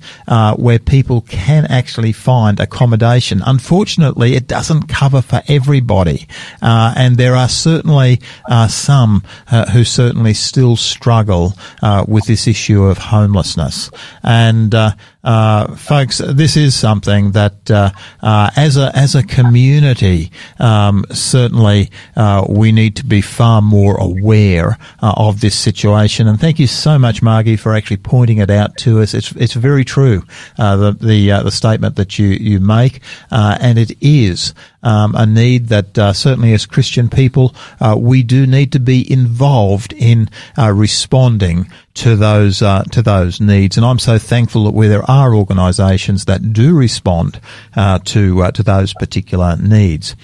[0.58, 3.42] where people can actually find accommodation.
[3.46, 6.28] Unfortunately, it doesn't cover for everybody,
[6.62, 8.20] and there are certainly
[8.70, 9.24] some
[9.74, 11.54] who certainly still struggle
[11.98, 13.90] Uh, with this issue of homelessness.
[14.22, 14.92] And uh,
[15.28, 17.90] uh, uh, folks, this is something that uh,
[18.22, 23.98] uh as a as a community, um, certainly uh, we need to be far more
[23.98, 26.28] aware uh, of this situation.
[26.28, 29.14] And thank you so much, Margie, for actually pointing it out to us.
[29.14, 30.24] It's it's very true
[30.58, 34.54] the the the statement that you you make, and it is
[34.88, 39.12] um, a need that uh, certainly as Christian people uh, we do need to be
[39.12, 43.76] involved in uh, responding to those uh, to those needs.
[43.76, 47.40] And I'm so thankful that where there are organisations that do respond
[47.76, 50.16] uh, to uh, to those particular needs.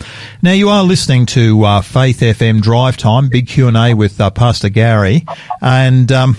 [0.41, 4.69] Now you are listening to Faith FM Drive Time, big Q and A with Pastor
[4.69, 5.25] Gary,
[5.61, 6.11] and.
[6.11, 6.37] Um,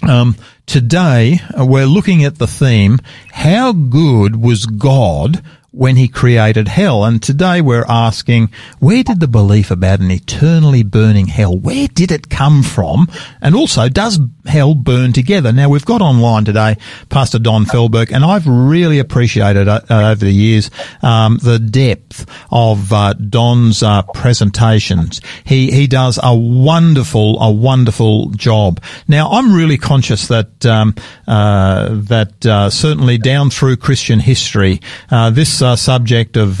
[0.00, 0.36] um,
[0.66, 3.00] today we're looking at the theme:
[3.32, 5.42] How good was God
[5.78, 7.04] when he created hell.
[7.04, 12.10] And today we're asking, where did the belief about an eternally burning hell, where did
[12.10, 13.08] it come from?
[13.40, 15.52] And also, does hell burn together?
[15.52, 16.76] Now we've got online today
[17.08, 20.70] Pastor Don Felberg, and I've really appreciated uh, uh, over the years
[21.02, 25.20] um, the depth of uh, Don's uh, presentations.
[25.44, 28.82] He he does a wonderful a wonderful job.
[29.06, 30.94] Now I'm really conscious that um,
[31.26, 34.80] uh, that uh, certainly down through Christian history,
[35.10, 36.60] this uh, subject of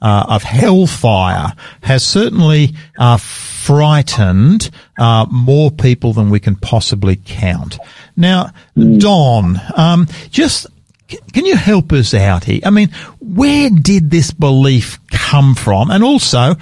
[0.00, 7.78] uh, of hellfire has certainly uh, frightened uh, more people than we can possibly count.
[8.16, 10.66] Now, Don, um, just
[11.32, 12.60] can you help us out here?
[12.64, 16.56] I mean, where did this belief come from, and also,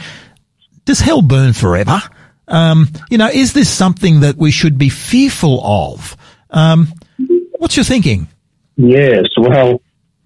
[0.85, 2.03] does hell burn forever?
[2.47, 6.17] Um, you know, is this something that we should be fearful of?
[6.51, 6.93] Um,
[7.53, 8.29] what's your thinking?
[8.77, 9.81] Yes, well,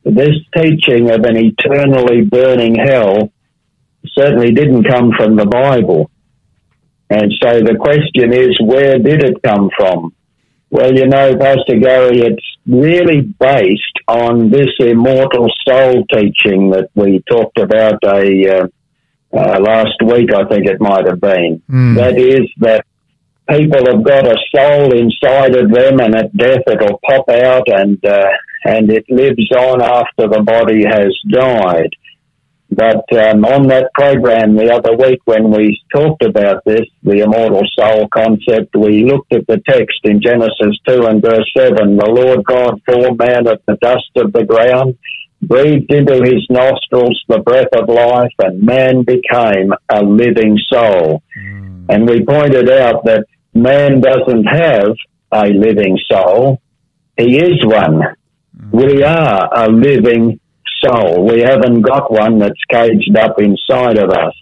[0.05, 3.33] this teaching of an eternally burning hell
[4.07, 6.11] certainly didn't come from the Bible.
[7.11, 10.15] And so the question is, where did it come from?
[10.71, 17.23] Well, you know, Pastor Gary, it's really based on this immortal soul teaching that we
[17.31, 18.67] talked about a uh,
[19.33, 21.63] uh, last week, I think it might have been.
[21.71, 21.97] Mm.
[21.97, 22.87] That is that
[23.49, 28.05] people have got a soul inside of them, and at death it'll pop out and
[28.05, 28.29] uh,
[28.65, 31.91] and it lives on after the body has died.
[32.71, 37.63] But um, on that program the other week, when we talked about this, the immortal
[37.79, 41.97] soul concept, we looked at the text in Genesis 2 and verse 7.
[41.97, 44.99] The Lord God formed man of the dust of the ground,
[45.41, 51.23] breathed into his nostrils the breath of life, and man became a living soul.
[51.39, 51.87] Mm.
[51.89, 54.95] And we pointed out that man doesn't have
[55.33, 56.61] a living soul,
[57.17, 58.03] he is one.
[58.73, 60.41] We are a living
[60.85, 61.27] soul.
[61.27, 64.35] We haven't got one that's caged up inside of us.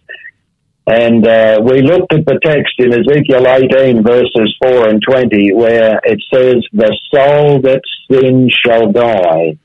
[0.87, 6.01] And uh, we looked at the text in Ezekiel 18, verses 4 and 20, where
[6.05, 9.59] it says, The soul that sins shall die.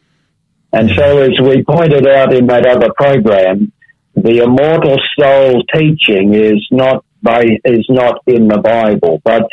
[0.74, 3.72] And so, as we pointed out in that other program,
[4.16, 9.44] the immortal soul teaching is not by, is not in the Bible, but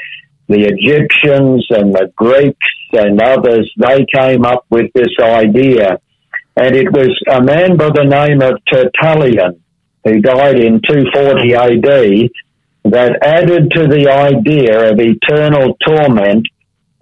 [0.48, 6.00] the Egyptians and the Greeks and others, they came up with this idea.
[6.57, 9.62] And it was a man by the name of Tertullian,
[10.04, 12.31] who died in 240 AD,
[12.85, 16.46] that added to the idea of eternal torment,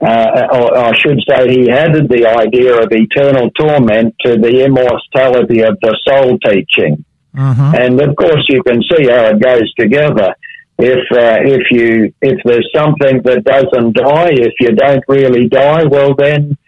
[0.01, 5.61] uh, or I should say, he added the idea of eternal torment to the immortality
[5.61, 7.05] of the soul teaching.
[7.35, 7.75] Mm-hmm.
[7.77, 10.35] And of course, you can see how it goes together
[10.79, 15.85] if uh, if you if there's something that doesn't die, if you don't really die,
[15.85, 16.59] well then,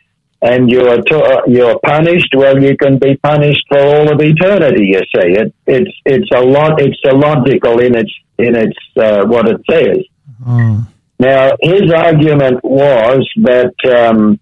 [0.40, 2.35] and you're to, you're punished.
[2.35, 4.87] Well, you can be punished for all of eternity.
[4.87, 6.81] You see, it it's it's a lot.
[6.81, 9.99] It's illogical in its in its uh, what it says.
[10.47, 10.87] Mm.
[11.18, 13.75] Now, his argument was that.
[13.85, 14.40] Um,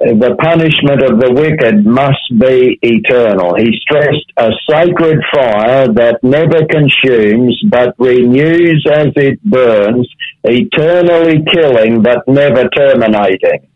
[0.00, 3.54] the punishment of the wicked must be eternal.
[3.56, 10.08] He stressed a sacred fire that never consumes but renews as it burns,
[10.42, 13.68] eternally killing but never terminating.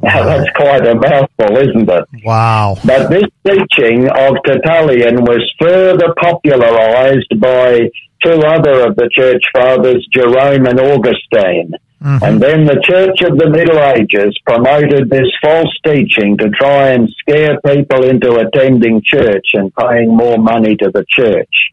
[0.00, 2.24] Now that's quite a mouthful, isn't it?
[2.24, 2.76] Wow.
[2.84, 7.90] But this teaching of Tertullian was further popularized by
[8.24, 11.74] two other of the church fathers, Jerome and Augustine.
[12.02, 12.24] Mm-hmm.
[12.24, 17.08] And then the Church of the Middle Ages promoted this false teaching to try and
[17.18, 21.72] scare people into attending church and paying more money to the church.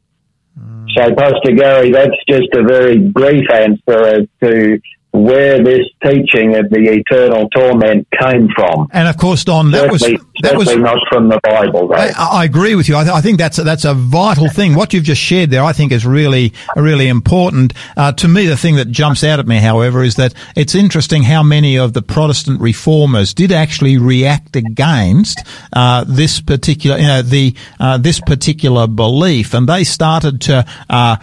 [0.59, 0.88] Mm.
[0.95, 4.79] So, Pastor Gary, that's just a very brief answer as to
[5.23, 8.88] where this teaching of the eternal torment came from.
[8.91, 11.93] And of course, Don, that certainly, was that was not from the Bible.
[11.93, 12.95] I, I, agree with you.
[12.95, 14.75] I, th- I, think that's a, that's a vital thing.
[14.75, 17.73] What you've just shared there, I think, is really really important.
[17.95, 21.23] Uh, to me, the thing that jumps out at me, however, is that it's interesting
[21.23, 25.39] how many of the Protestant reformers did actually react against
[25.73, 31.15] uh, this particular, you know, the uh, this particular belief, and they started to uh,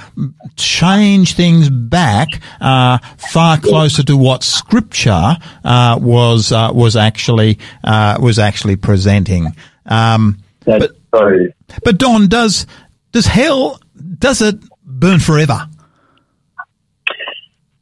[0.56, 2.28] change things back
[2.60, 8.76] uh, far closer closer to what Scripture uh, was uh, was actually uh, was actually
[8.76, 9.56] presenting.
[9.86, 11.52] Um, but, true.
[11.82, 12.66] But Don, does
[13.10, 13.80] does hell
[14.20, 15.68] does it burn forever?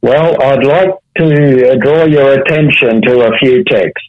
[0.01, 4.07] Well, I'd like to draw your attention to a few texts.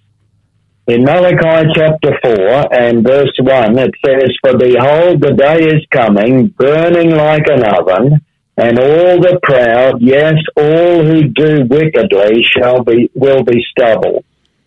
[0.86, 6.48] In Malachi chapter 4 and verse 1, it says, For behold, the day is coming,
[6.48, 8.24] burning like an oven,
[8.62, 14.24] and all the proud, yes, all who do wickedly shall be, will be stubble.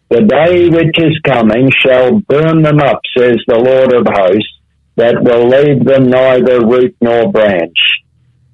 [0.09, 4.51] The day which is coming shall burn them up, says the Lord of hosts,
[4.97, 7.77] that will leave them neither root nor branch.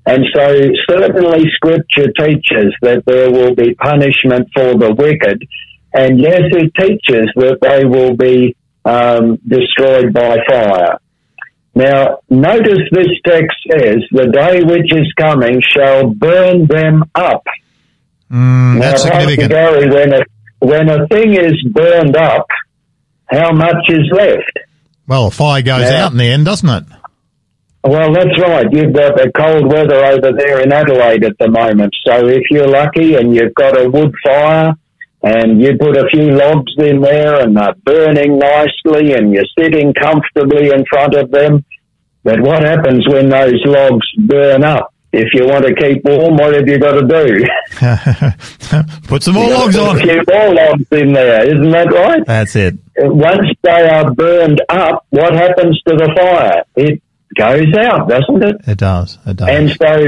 [0.05, 5.43] And so certainly scripture teaches that there will be punishment for the wicked.
[5.91, 10.99] And yes, it teaches that they will be um, destroyed by fire.
[11.73, 17.45] Now, notice this text says, the day which is coming shall burn them up.
[18.29, 19.49] Mm, now, that's significant.
[19.51, 20.21] Gary, when a,
[20.59, 22.47] when a thing is burned up,
[23.27, 24.59] how much is left?
[25.07, 26.83] Well, a fire goes Now- out in the end, doesn't it?
[27.83, 28.67] Well, that's right.
[28.71, 31.95] You've got the cold weather over there in Adelaide at the moment.
[32.05, 34.75] So if you're lucky and you've got a wood fire
[35.23, 39.93] and you put a few logs in there and they're burning nicely and you're sitting
[39.93, 41.63] comfortably in front of them,
[42.23, 44.93] but what happens when those logs burn up?
[45.13, 47.45] If you want to keep warm, what have you got to do?
[49.09, 49.97] Put some more You've logs put on.
[49.97, 52.25] A few more logs in there, isn't that right?
[52.25, 52.75] That's it.
[52.97, 56.63] Once they are burned up, what happens to the fire?
[56.77, 57.01] It
[57.35, 58.55] goes out, doesn't it?
[58.67, 59.17] It does.
[59.25, 59.49] It does.
[59.49, 60.07] And so,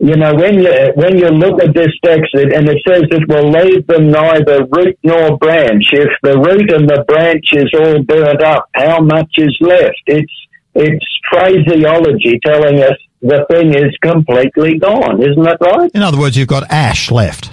[0.00, 3.50] you know, when you when you look at this text, and it says it will
[3.50, 5.84] leave them neither root nor branch.
[5.92, 10.00] If the root and the branch is all burnt up, how much is left?
[10.06, 10.32] It's
[10.74, 15.90] it's phraseology telling us the thing is completely gone, isn't that right?
[15.94, 17.52] in other words, you've got ash left.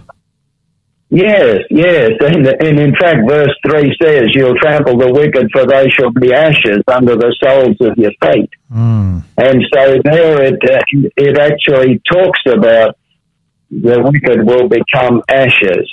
[1.10, 5.88] Yes, yes, and, and in fact, verse three says, "You'll trample the wicked, for they
[5.90, 9.24] shall be ashes under the soles of your feet." Mm.
[9.38, 10.82] And so there it, uh,
[11.16, 12.98] it actually talks about
[13.72, 15.90] the wicked will become ashes.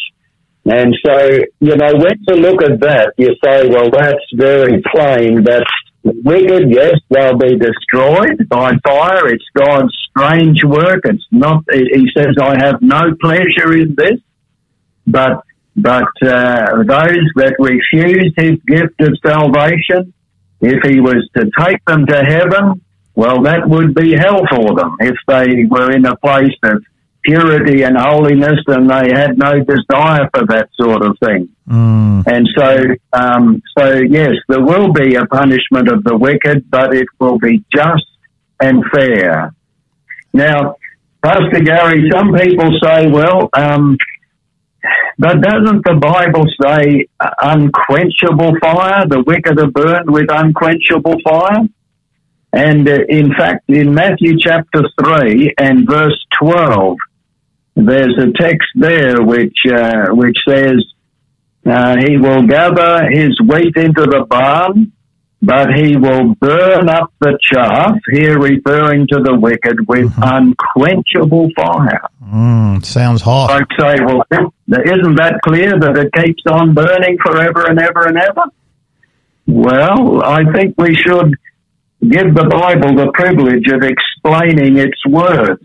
[0.67, 1.29] And so,
[1.61, 5.45] you know, when you look at that, you say, well, that's very plain.
[5.45, 5.71] That's
[6.03, 9.29] wicked, yes, they'll be destroyed by fire.
[9.29, 11.03] It's God's strange work.
[11.05, 14.21] It's not, he says, I have no pleasure in this.
[15.07, 15.45] But,
[15.77, 20.13] but, uh, those that refuse his gift of salvation,
[20.61, 22.81] if he was to take them to heaven,
[23.15, 26.83] well, that would be hell for them if they were in a place of
[27.23, 31.49] purity and holiness and they had no desire for that sort of thing.
[31.69, 32.27] Mm.
[32.27, 37.07] And so, um, so yes, there will be a punishment of the wicked, but it
[37.19, 38.05] will be just
[38.61, 39.55] and fair.
[40.33, 40.77] Now,
[41.25, 43.97] Pastor Gary, some people say, well, um,
[45.19, 49.07] but doesn't the Bible say uh, unquenchable fire?
[49.07, 51.67] The wicked are burned with unquenchable fire?
[52.53, 56.97] And uh, in fact, in Matthew chapter 3 and verse 12,
[57.77, 60.85] there's a text there which, uh, which says,
[61.67, 64.93] uh, he will gather his wheat into the barn,
[65.45, 72.01] but he will burn up the chaff, here referring to the wicked, with unquenchable fire.
[72.25, 72.85] Mm.
[72.85, 73.51] Sounds hot.
[73.51, 78.19] I'd say, well, isn't that clear that it keeps on burning forever and ever and
[78.19, 78.45] ever?
[79.47, 81.35] Well, I think we should
[82.01, 85.63] give the Bible the privilege of explaining its words.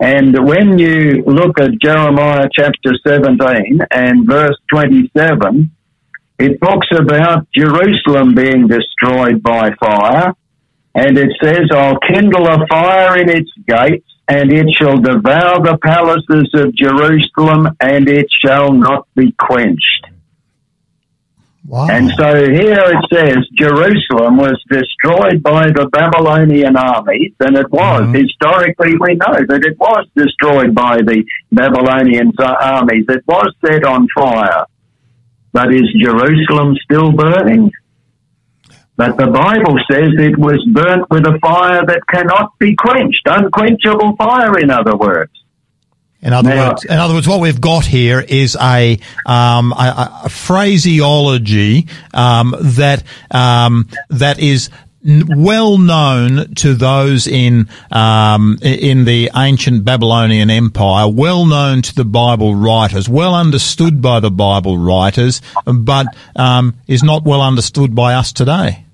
[0.00, 5.70] And when you look at Jeremiah chapter 17 and verse 27,
[6.38, 10.34] it talks about Jerusalem being destroyed by fire.
[10.94, 15.78] And it says, I'll kindle a fire in its gates, and it shall devour the
[15.82, 20.06] palaces of Jerusalem, and it shall not be quenched.
[21.66, 21.86] Wow.
[21.90, 28.04] And so here it says Jerusalem was destroyed by the Babylonian armies, and it was.
[28.04, 28.22] Mhm.
[28.22, 31.22] Historically, we know that it was destroyed by the
[31.52, 33.04] Babylonian armies.
[33.10, 34.64] It was set on fire.
[35.52, 37.70] But is Jerusalem still burning?
[38.96, 44.16] But the Bible says it was burnt with a fire that cannot be quenched, unquenchable
[44.16, 45.30] fire, in other words.
[46.20, 50.22] In other Now- words, in other words, what we've got here is a um, a,
[50.24, 54.68] a phraseology um, that um, that is
[55.28, 62.04] well known to those in um, in the ancient Babylonian Empire, well known to the
[62.04, 66.06] Bible writers, well understood by the Bible writers, but
[66.36, 68.84] um, is not well understood by us today.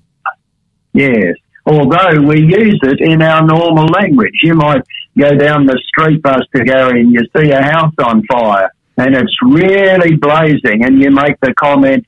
[0.93, 1.35] Yes.
[1.67, 4.33] Although we use it in our normal language.
[4.43, 4.83] You might
[5.17, 9.35] go down the street, Pastor Gary, and you see a house on fire and it's
[9.43, 12.05] really blazing and you make the comment,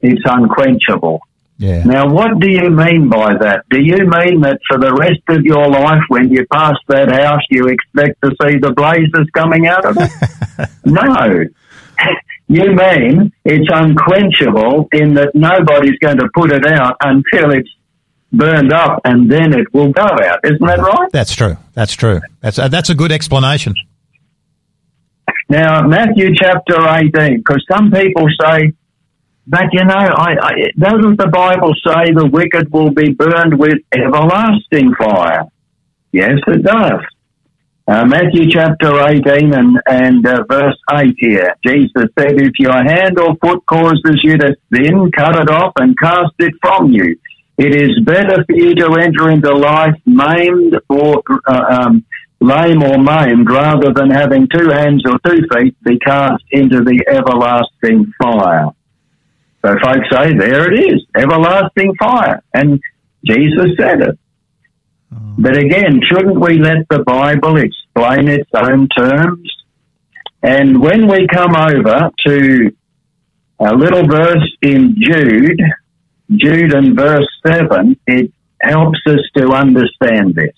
[0.00, 1.20] it's unquenchable.
[1.58, 1.84] Yeah.
[1.84, 3.64] Now, what do you mean by that?
[3.70, 7.40] Do you mean that for the rest of your life, when you pass that house,
[7.50, 10.68] you expect to see the blazes coming out of it?
[10.84, 11.44] no.
[12.48, 17.68] You mean it's unquenchable in that nobody's going to put it out until it's
[18.32, 20.38] burned up and then it will go out.
[20.44, 21.10] Isn't that right?
[21.12, 21.56] That's true.
[21.74, 22.20] That's true.
[22.42, 23.74] That's uh, that's a good explanation.
[25.48, 28.72] Now, Matthew chapter 18, because some people say,
[29.46, 33.78] But you know, I, I, doesn't the Bible say the wicked will be burned with
[33.94, 35.44] everlasting fire?
[36.10, 37.00] Yes, it does.
[37.88, 41.54] Uh, Matthew chapter 18 and, and uh, verse 8 here.
[41.64, 45.96] Jesus said, If your hand or foot causes you to sin, cut it off and
[45.96, 47.16] cast it from you.
[47.56, 52.04] It is better for you to enter into life maimed or uh, um,
[52.40, 57.04] lame or maimed rather than having two hands or two feet be cast into the
[57.06, 58.70] everlasting fire.
[59.66, 62.40] So folks say, there it is, everlasting fire.
[62.54, 62.80] And
[63.24, 64.18] Jesus said it.
[65.12, 65.18] Oh.
[65.38, 69.50] But again, shouldn't we let the Bible explain its own terms?
[70.40, 72.76] And when we come over to
[73.58, 75.60] a little verse in Jude,
[76.30, 80.54] Jude and verse 7, it helps us to understand this.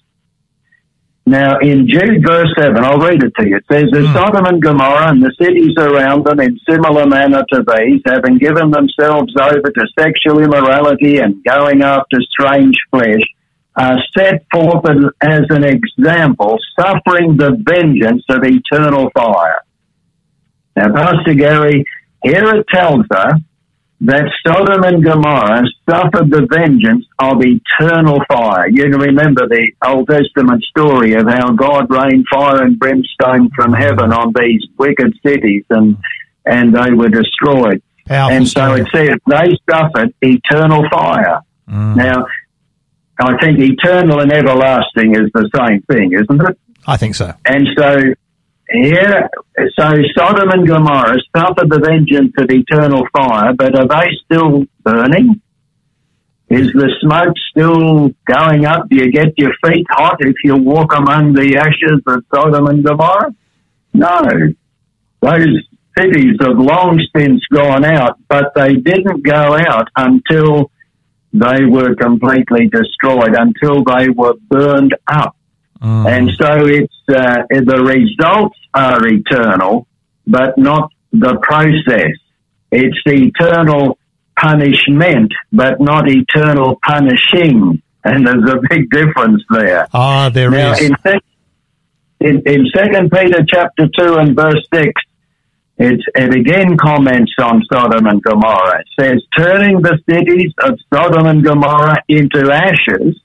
[1.29, 3.57] Now, in Jude verse 7, I'll read it to you.
[3.57, 4.13] It says, As mm.
[4.15, 8.71] Sodom and Gomorrah and the cities around them in similar manner to these, having given
[8.71, 13.21] themselves over to sexual immorality and going after strange flesh,
[13.77, 14.87] are set forth
[15.21, 19.61] as an example, suffering the vengeance of eternal fire.
[20.77, 21.85] Now, Pastor Gary,
[22.25, 23.35] here it tells us
[24.01, 28.69] that Sodom and Gomorrah suffered the vengeance of eternal fire.
[28.69, 33.73] You can remember the Old Testament story of how God rained fire and brimstone from
[33.73, 35.97] heaven on these wicked cities and,
[36.47, 37.83] and they were destroyed.
[38.07, 38.81] Powerful and so story.
[38.81, 41.41] it says they suffered eternal fire.
[41.69, 41.97] Mm.
[41.97, 42.27] Now,
[43.21, 46.59] I think eternal and everlasting is the same thing, isn't it?
[46.87, 47.35] I think so.
[47.45, 48.15] And so
[48.71, 49.29] here,
[49.79, 55.41] so Sodom and Gomorrah suffered the vengeance of eternal fire, but are they still burning?
[56.51, 58.89] Is the smoke still going up?
[58.89, 62.85] Do you get your feet hot if you walk among the ashes of Sodom and
[62.85, 63.35] Gomorrah?
[63.93, 64.23] No.
[65.21, 70.71] Those cities have long since gone out, but they didn't go out until
[71.33, 75.37] they were completely destroyed, until they were burned up.
[75.83, 76.07] Mm.
[76.07, 79.87] And so it's uh, the results are eternal,
[80.27, 82.13] but not the process.
[82.71, 83.99] It's eternal
[84.39, 87.83] punishment, but not eternal punishing.
[88.05, 89.89] And there's a big difference there.
[89.93, 90.81] Ah, there now, is.
[90.81, 90.97] In,
[92.21, 94.93] in, in Second Peter chapter two and verse six,
[95.79, 98.81] it's, it again comments on Sodom and Gomorrah.
[98.81, 103.21] It says, turning the cities of Sodom and Gomorrah into ashes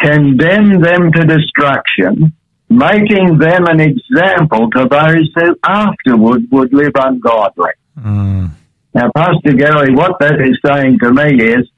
[0.00, 2.32] condemn them to destruction,
[2.68, 7.72] making them an example to those who afterward would live ungodly.
[7.98, 8.50] Mm.
[8.94, 11.68] Now, Pastor Gary, what that is saying to me is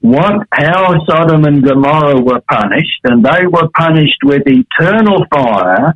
[0.00, 5.94] what how Sodom and Gomorrah were punished, and they were punished with eternal fire,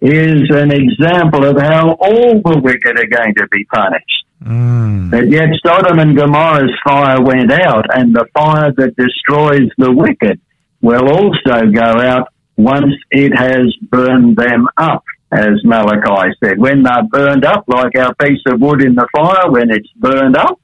[0.00, 4.26] is an example of how all the wicked are going to be punished.
[4.44, 5.10] Mm.
[5.10, 10.40] But yet Sodom and Gomorrah's fire went out, and the fire that destroys the wicked
[10.84, 12.28] will also go out
[12.58, 16.58] once it has burned them up, as Malachi said.
[16.58, 20.36] When they're burned up, like our piece of wood in the fire, when it's burned
[20.36, 20.60] up,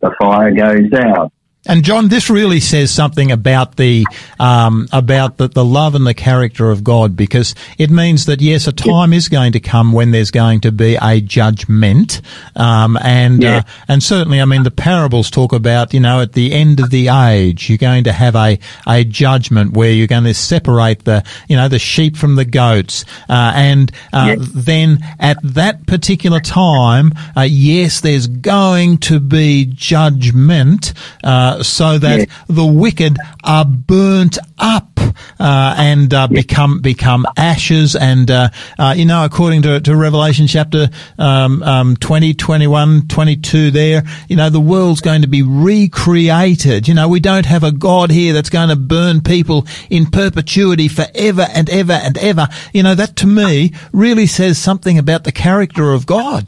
[0.00, 1.30] the fire goes out.
[1.68, 4.06] And John, this really says something about the
[4.40, 8.66] um, about the, the love and the character of God, because it means that yes,
[8.66, 12.22] a time is going to come when there's going to be a judgment,
[12.56, 13.58] um, and yeah.
[13.58, 16.88] uh, and certainly, I mean, the parables talk about you know at the end of
[16.88, 21.22] the age, you're going to have a a judgment where you're going to separate the
[21.48, 24.44] you know the sheep from the goats, uh, and uh, yeah.
[24.54, 30.94] then at that particular time, uh, yes, there's going to be judgment.
[31.22, 32.24] Uh, so that yeah.
[32.48, 34.98] the wicked are burnt up
[35.40, 36.40] uh, and uh, yeah.
[36.40, 37.96] become become ashes.
[37.96, 43.70] And uh, uh you know, according to, to Revelation chapter um, um, 20, 21, 22,
[43.70, 46.88] there, you know, the world's going to be recreated.
[46.88, 50.88] You know, we don't have a God here that's going to burn people in perpetuity
[50.88, 52.48] forever and ever and ever.
[52.72, 56.46] You know, that to me really says something about the character of God.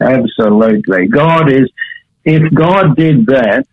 [0.00, 1.06] Absolutely.
[1.06, 1.70] God is,
[2.24, 3.66] if God did that,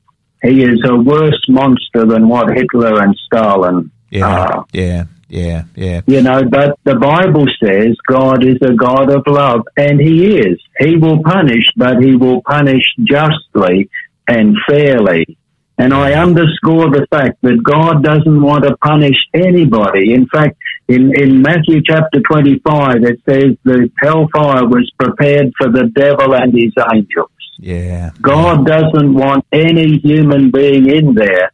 [0.43, 4.65] he is a worse monster than what Hitler and Stalin yeah, are.
[4.71, 6.01] Yeah, yeah, yeah.
[6.07, 10.59] You know, but the Bible says God is a God of love, and He is.
[10.79, 13.89] He will punish, but He will punish justly
[14.27, 15.37] and fairly.
[15.77, 20.13] And I underscore the fact that God doesn't want to punish anybody.
[20.13, 20.57] In fact,
[20.89, 26.53] in, in Matthew chapter 25, it says the hellfire was prepared for the devil and
[26.53, 27.31] his angels.
[27.59, 28.11] Yeah.
[28.21, 31.51] God doesn't want any human being in there.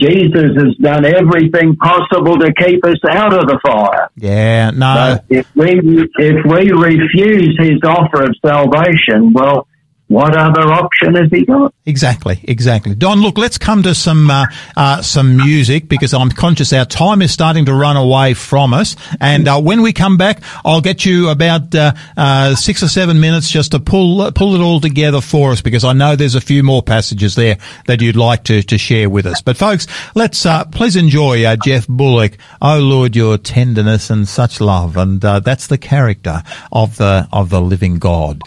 [0.00, 4.10] Jesus has done everything possible to keep us out of the fire.
[4.16, 5.20] Yeah, no.
[5.20, 9.68] But if we if we refuse His offer of salvation, well,
[10.08, 11.72] what other option has he got?
[11.86, 12.94] Exactly, exactly.
[12.94, 14.44] Don, look, let's come to some uh,
[14.76, 18.96] uh, some music because I'm conscious our time is starting to run away from us.
[19.18, 23.18] And uh, when we come back, I'll get you about uh, uh, six or seven
[23.18, 26.40] minutes just to pull pull it all together for us because I know there's a
[26.40, 29.40] few more passages there that you'd like to, to share with us.
[29.40, 32.36] But folks, let's uh, please enjoy Geoff Bullock.
[32.60, 36.42] Oh Lord, your tenderness and such love, and that's the character
[36.72, 38.42] of the of the living God.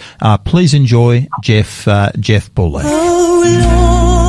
[0.45, 1.27] please enjoy.
[1.47, 2.83] Geoff uh, Geoff Bullock.
[2.83, 4.26] Oh,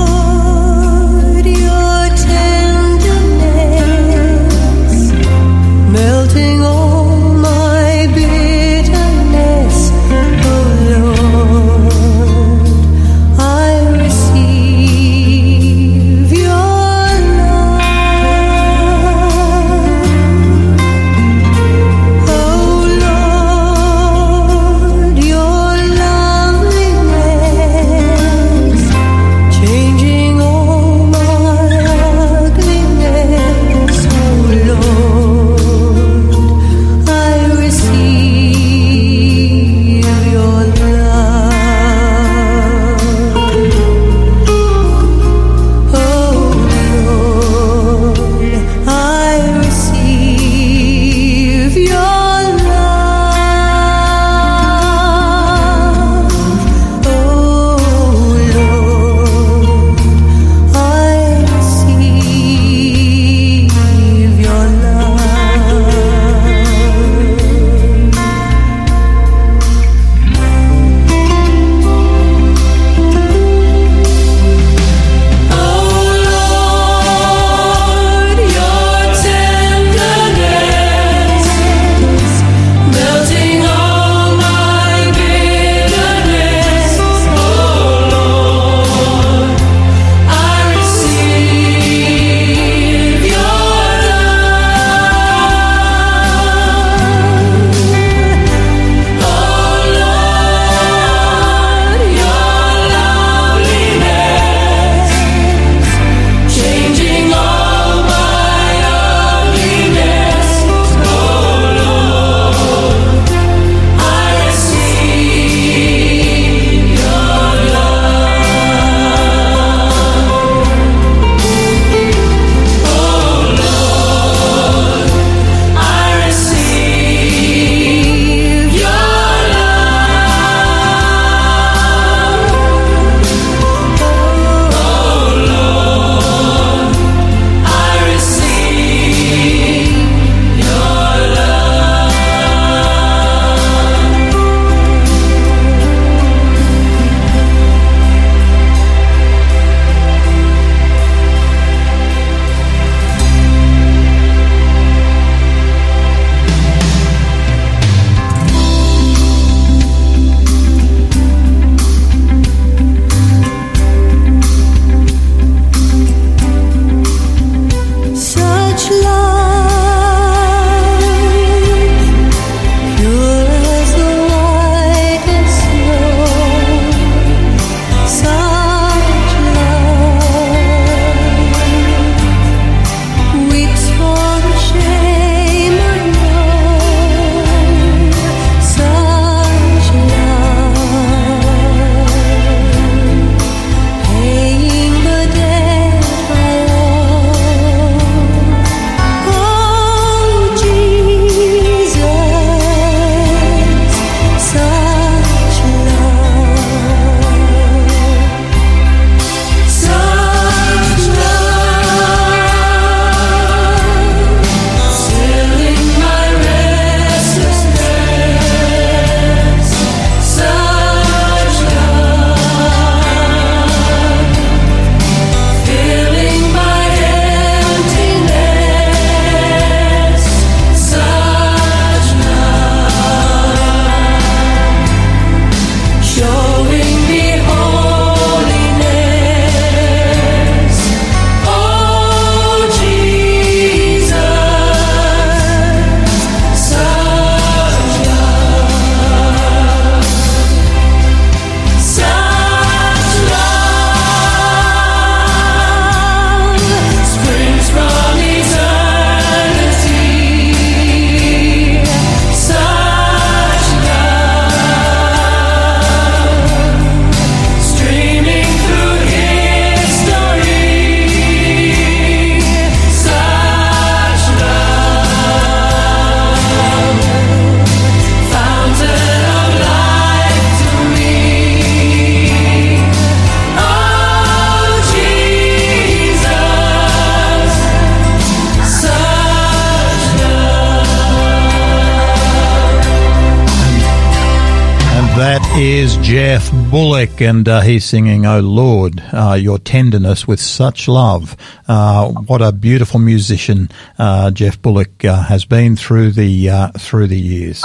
[296.99, 301.36] Bullock, and uh, he's singing, "Oh Lord, uh, Your tenderness with such love."
[301.68, 303.70] Uh, what a beautiful musician
[304.01, 307.62] uh, Geoff Bullock uh, has been through the uh, through the years.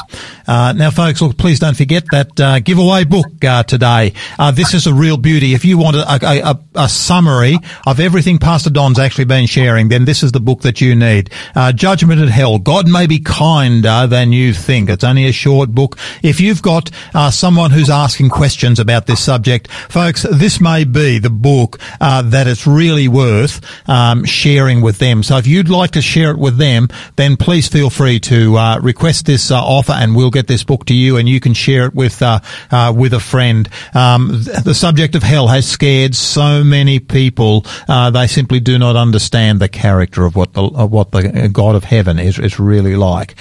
[0.47, 3.25] now, folks, look, please don't forget that giveaway book
[3.65, 4.13] today.
[4.53, 5.55] this is a real beauty.
[5.55, 9.89] If you want a, a, a, a, summary of everything Pastor Don's actually been sharing,
[9.89, 11.29] then this is the book that you need.
[11.75, 12.59] Judgment at Hell.
[12.59, 14.89] God may be kinder than you think.
[14.89, 15.97] It's only a short book.
[16.21, 16.91] If you've got
[17.31, 22.47] someone who's asking questions about this subject, folks, this may be the book uh, that
[22.47, 25.23] it's really worth um, sharing with them.
[25.23, 28.79] So if you'd like to share it with them, then please feel free to uh,
[28.79, 31.85] request this uh, offer, and we'll get this book to you, and you can share
[31.85, 32.39] it with uh,
[32.71, 33.69] uh, with a friend.
[33.93, 38.95] Um, the subject of hell has scared so many people; uh, they simply do not
[38.95, 42.95] understand the character of what the of what the God of heaven is is really
[42.95, 43.35] like.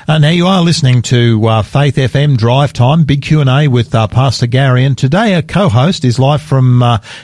[0.07, 4.97] now you are listening to Faith FM Drive Time Big Q&A with Pastor Gary and
[4.97, 6.79] today our co-host is live from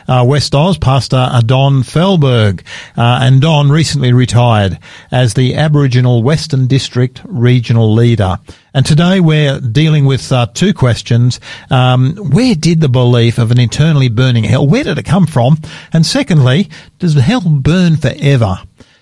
[0.07, 1.83] West Oz Pastor Don
[2.23, 2.59] Felber
[2.97, 4.79] uh, and Don recently retired
[5.11, 8.39] as the Aboriginal Western District Regional Leader.
[8.73, 11.39] And today we're dealing with uh, two questions.
[11.69, 15.59] Um, where did the belief of an eternally burning hell, where did it come from?
[15.91, 16.69] And secondly,
[16.99, 18.59] does hell burn forever?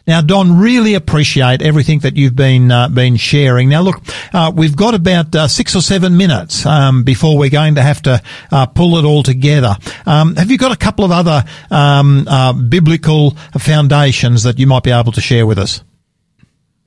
[0.07, 3.69] Now, Don, really appreciate everything that you've been uh, been sharing.
[3.69, 4.01] Now, look,
[4.33, 8.01] uh, we've got about uh, six or seven minutes um, before we're going to have
[8.03, 8.21] to
[8.51, 9.75] uh, pull it all together.
[10.05, 14.83] Um, have you got a couple of other um, uh, biblical foundations that you might
[14.83, 15.83] be able to share with us?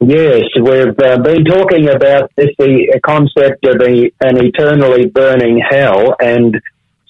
[0.00, 6.16] Yes, we've uh, been talking about this the concept of a, an eternally burning hell,
[6.20, 6.60] and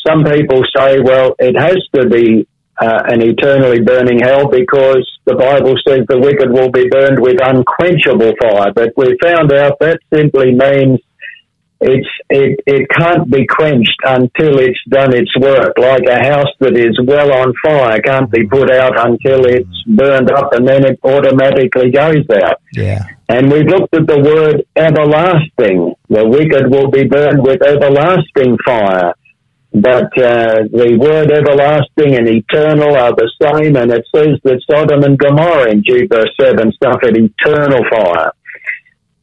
[0.07, 2.47] some people say, well, it has to be
[2.81, 7.37] uh, an eternally burning hell because the Bible says the wicked will be burned with
[7.43, 8.73] unquenchable fire.
[8.75, 11.01] But we found out that simply means
[11.81, 15.75] it's it, it can't be quenched until it's done its work.
[15.79, 20.31] Like a house that is well on fire can't be put out until it's burned
[20.31, 22.61] up and then it automatically goes out.
[22.73, 23.05] Yeah.
[23.29, 25.95] And we've looked at the word everlasting.
[26.09, 29.15] The wicked will be burned with everlasting fire.
[29.75, 35.03] But uh, the word everlasting and eternal are the same, and it says that Sodom
[35.03, 38.31] and Gomorrah in Jude verse 7 suffered eternal fire.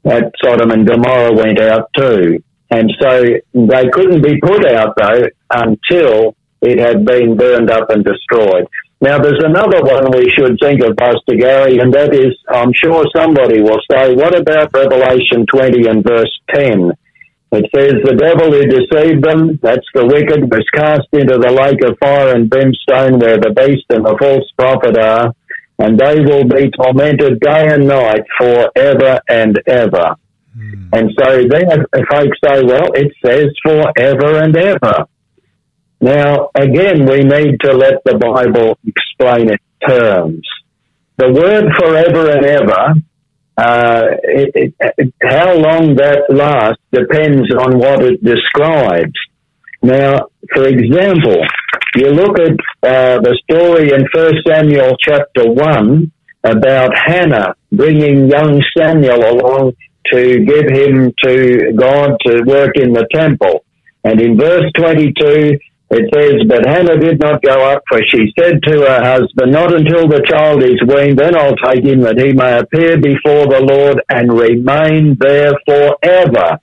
[0.03, 2.43] That Sodom and Gomorrah went out too.
[2.69, 3.23] And so
[3.53, 8.67] they couldn't be put out, though, until it had been burned up and destroyed.
[8.99, 13.05] Now, there's another one we should think of, Pastor Gary, and that is, I'm sure
[13.15, 16.91] somebody will say, what about Revelation 20 and verse 10?
[17.53, 21.83] It says the devil who deceived them, that's the wicked, was cast into the lake
[21.83, 25.35] of fire and brimstone where the beast and the false prophet are,
[25.77, 30.15] and they will be tormented day and night forever and ever.
[30.55, 30.87] Hmm.
[30.93, 35.05] And so then folks say, well, it says forever and ever.
[35.99, 40.47] Now, again, we need to let the Bible explain its terms.
[41.17, 42.95] The word forever and ever
[43.61, 49.19] uh, it, it, how long that lasts depends on what it describes.
[49.83, 51.37] Now, for example,
[51.95, 52.51] you look at
[52.83, 56.11] uh, the story in 1 Samuel chapter 1
[56.43, 59.73] about Hannah bringing young Samuel along
[60.11, 63.63] to give him to God to work in the temple.
[64.03, 65.59] And in verse 22,
[65.91, 69.75] it says, But Hannah did not go up, for she said to her husband, Not
[69.75, 73.59] until the child is weaned, then I'll take him that he may appear before the
[73.59, 76.59] Lord and remain there forever.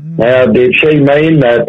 [0.00, 0.18] Mm.
[0.18, 1.68] Now, did she mean that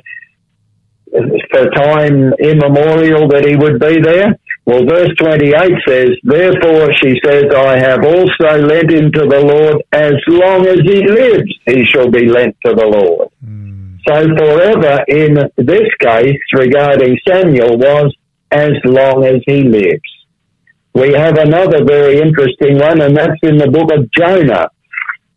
[1.52, 4.40] for time immemorial that he would be there?
[4.66, 5.52] Well, verse 28
[5.86, 10.80] says, Therefore, she says, I have also lent him to the Lord as long as
[10.80, 13.30] he lives, he shall be lent to the Lord.
[13.46, 13.85] Mm.
[14.08, 18.16] So forever in this case regarding Samuel was
[18.52, 20.16] as long as he lives.
[20.94, 24.70] We have another very interesting one, and that's in the book of Jonah.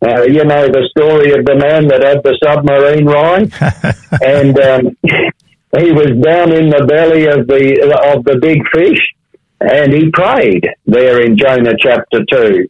[0.01, 3.51] Uh, you know the story of the man that had the submarine ride,
[4.23, 4.97] and um,
[5.83, 9.01] he was down in the belly of the of the big fish,
[9.61, 12.69] and he prayed there in Jonah chapter two,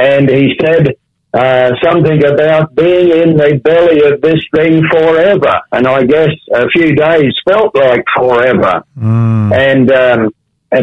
[0.00, 0.94] and he said,
[1.34, 5.60] uh, something about being in the belly of this thing forever.
[5.72, 8.84] And I guess a few days felt like forever.
[8.98, 9.52] Mm.
[9.56, 10.34] And, um,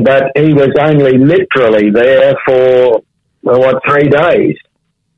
[0.03, 3.01] but he was only literally there for,
[3.43, 4.55] well, what, three days.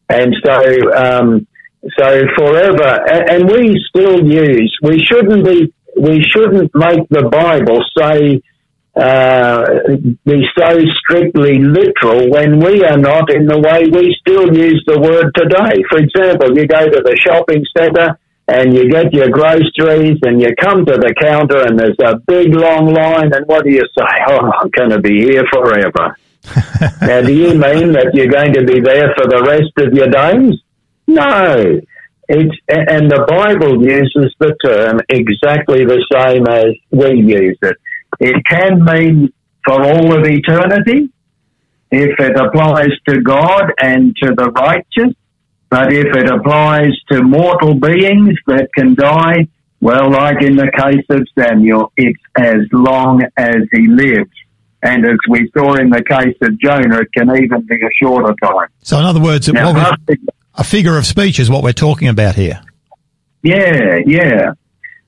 [0.10, 1.48] And so, um,
[1.98, 7.82] so forever, and, and we still use, we shouldn't be, we shouldn't make the Bible
[7.98, 8.42] say,
[8.96, 9.66] uh,
[10.26, 15.00] be so strictly literal when we are not in the way we still use the
[15.00, 15.82] word today.
[15.90, 20.54] For example, you go to the shopping centre and you get your groceries and you
[20.60, 24.06] come to the counter and there's a big long line and what do you say?
[24.28, 26.18] Oh, I'm going to be here forever.
[27.02, 30.08] now, do you mean that you're going to be there for the rest of your
[30.08, 30.60] days?
[31.08, 31.80] No.
[32.28, 37.78] It's, and the Bible uses the term exactly the same as we use it.
[38.22, 39.34] It can mean
[39.66, 41.10] for all of eternity
[41.90, 45.16] if it applies to God and to the righteous,
[45.72, 49.48] but if it applies to mortal beings that can die,
[49.80, 54.30] well, like in the case of Samuel, it's as long as he lives.
[54.84, 58.36] And as we saw in the case of Jonah, it can even be a shorter
[58.44, 58.70] time.
[58.84, 59.96] So, in other words, now,
[60.54, 62.62] a figure of speech is what we're talking about here.
[63.42, 64.52] Yeah, yeah.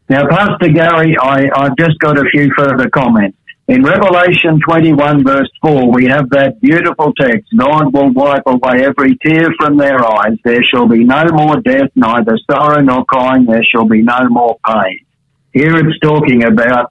[0.09, 3.37] Now, Pastor Gary, I, I've just got a few further comments.
[3.67, 9.17] In Revelation 21, verse 4, we have that beautiful text God will wipe away every
[9.25, 10.37] tear from their eyes.
[10.43, 13.45] There shall be no more death, neither sorrow nor crying.
[13.45, 15.05] There shall be no more pain.
[15.53, 16.89] Here it's talking about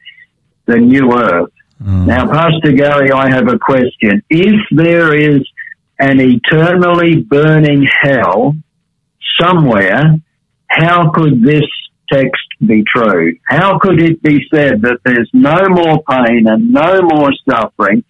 [0.64, 1.52] the new earth.
[1.82, 2.06] Mm.
[2.06, 4.22] Now, Pastor Gary, I have a question.
[4.30, 5.42] If there is
[5.98, 8.54] an eternally burning hell
[9.38, 10.16] somewhere,
[10.68, 11.68] how could this
[12.10, 13.36] text be true?
[13.44, 18.04] How could it be said that there's no more pain and no more suffering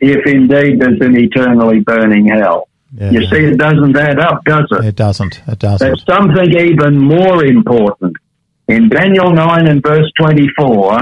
[0.00, 2.68] if indeed there's an eternally burning hell?
[2.94, 3.10] Yeah.
[3.10, 4.84] You see, it doesn't add up, does it?
[4.84, 5.40] It doesn't.
[5.48, 5.86] It doesn't.
[5.86, 8.16] There's something even more important.
[8.68, 10.98] In Daniel 9 and verse 24,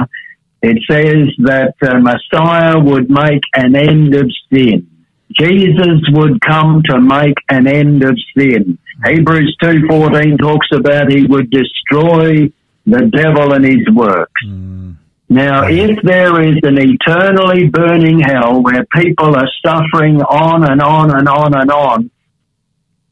[0.63, 4.87] it says that uh, Messiah would make an end of sin.
[5.33, 8.79] Jesus would come to make an end of sin.
[9.05, 12.53] Hebrews 2.14 talks about he would destroy
[12.87, 14.33] the devil and his works.
[14.47, 14.97] Mm.
[15.29, 21.17] Now, if there is an eternally burning hell where people are suffering on and on
[21.17, 22.11] and on and on,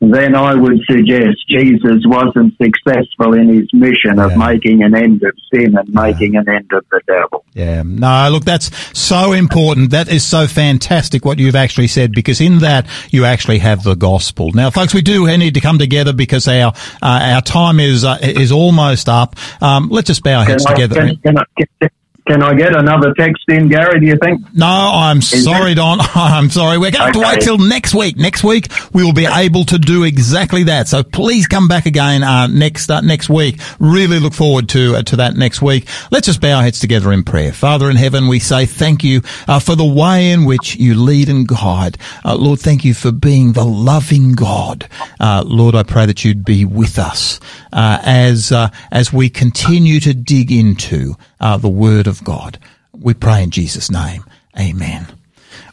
[0.01, 5.33] then I would suggest Jesus wasn't successful in his mission of making an end of
[5.53, 6.01] sin and yeah.
[6.01, 7.45] making an end of the devil.
[7.55, 7.83] Yeah.
[7.85, 9.91] No, look, that's so important.
[9.91, 13.97] That is so fantastic what you've actually said because in that you actually have the
[13.97, 14.53] gospel.
[14.53, 16.73] Now, folks, we do need to come together because our
[17.03, 19.35] uh, our time is uh, is almost up.
[19.61, 21.01] Um, let's just bow our heads can together.
[21.01, 21.37] I, can,
[21.81, 21.91] can,
[22.29, 24.01] can I get another text in, Gary?
[24.01, 24.43] Do you think?
[24.55, 25.99] No, I'm Is sorry, Don.
[26.15, 26.77] I'm sorry.
[26.77, 27.29] We're going to okay.
[27.29, 28.17] wait till next week.
[28.17, 30.89] Next week we will be able to do exactly that.
[30.89, 33.61] So please come back again uh, next uh, next week.
[33.81, 35.89] Really look forward to uh, to that next week.
[36.11, 37.53] Let's just bow our heads together in prayer.
[37.53, 41.31] Father in heaven, we say thank you uh, for the way in which you lead
[41.31, 41.97] and guide.
[42.25, 44.87] Uh, Lord, thank you for being the loving God.
[45.19, 47.41] Uh, Lord, I pray that you'd be with us
[47.73, 48.53] as
[48.91, 52.59] as we continue to dig into the Word of God.
[52.93, 54.25] We pray in Jesus' name.
[54.59, 55.07] Amen.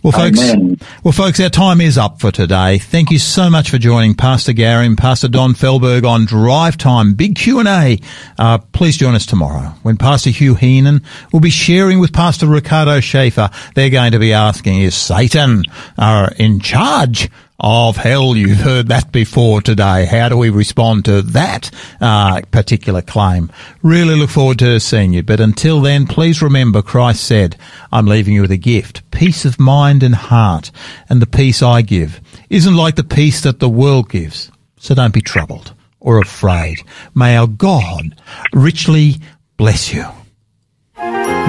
[0.03, 0.78] Well, folks, Amen.
[1.03, 2.78] well, folks, our time is up for today.
[2.78, 7.16] Thank you so much for joining Pastor Gary and Pastor Don Felberg on Drive Time,
[7.16, 7.99] big Q and A.
[8.38, 11.01] Uh, please join us tomorrow when Pastor Hugh Heenan
[11.34, 13.49] will be sharing with Pastor Ricardo Schaefer.
[13.74, 15.63] They're going to be asking, is Satan
[15.97, 18.36] uh, in charge of hell.
[18.36, 20.06] You've heard that before today.
[20.06, 23.51] How do we respond to that uh, particular claim?
[23.82, 25.24] Really look forward to seeing you.
[25.24, 27.58] But until then, please remember Christ said,
[27.91, 30.72] I'm leaving you with a gift, peace of mind and heart.
[31.10, 34.51] And the peace I give isn't like the peace that the world gives.
[34.78, 36.78] So don't be troubled or afraid.
[37.16, 38.22] May our God
[38.53, 39.16] richly
[39.58, 40.06] bless you.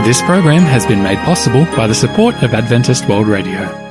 [0.05, 3.86] This program has been made possible by the support of Adventist World Radio.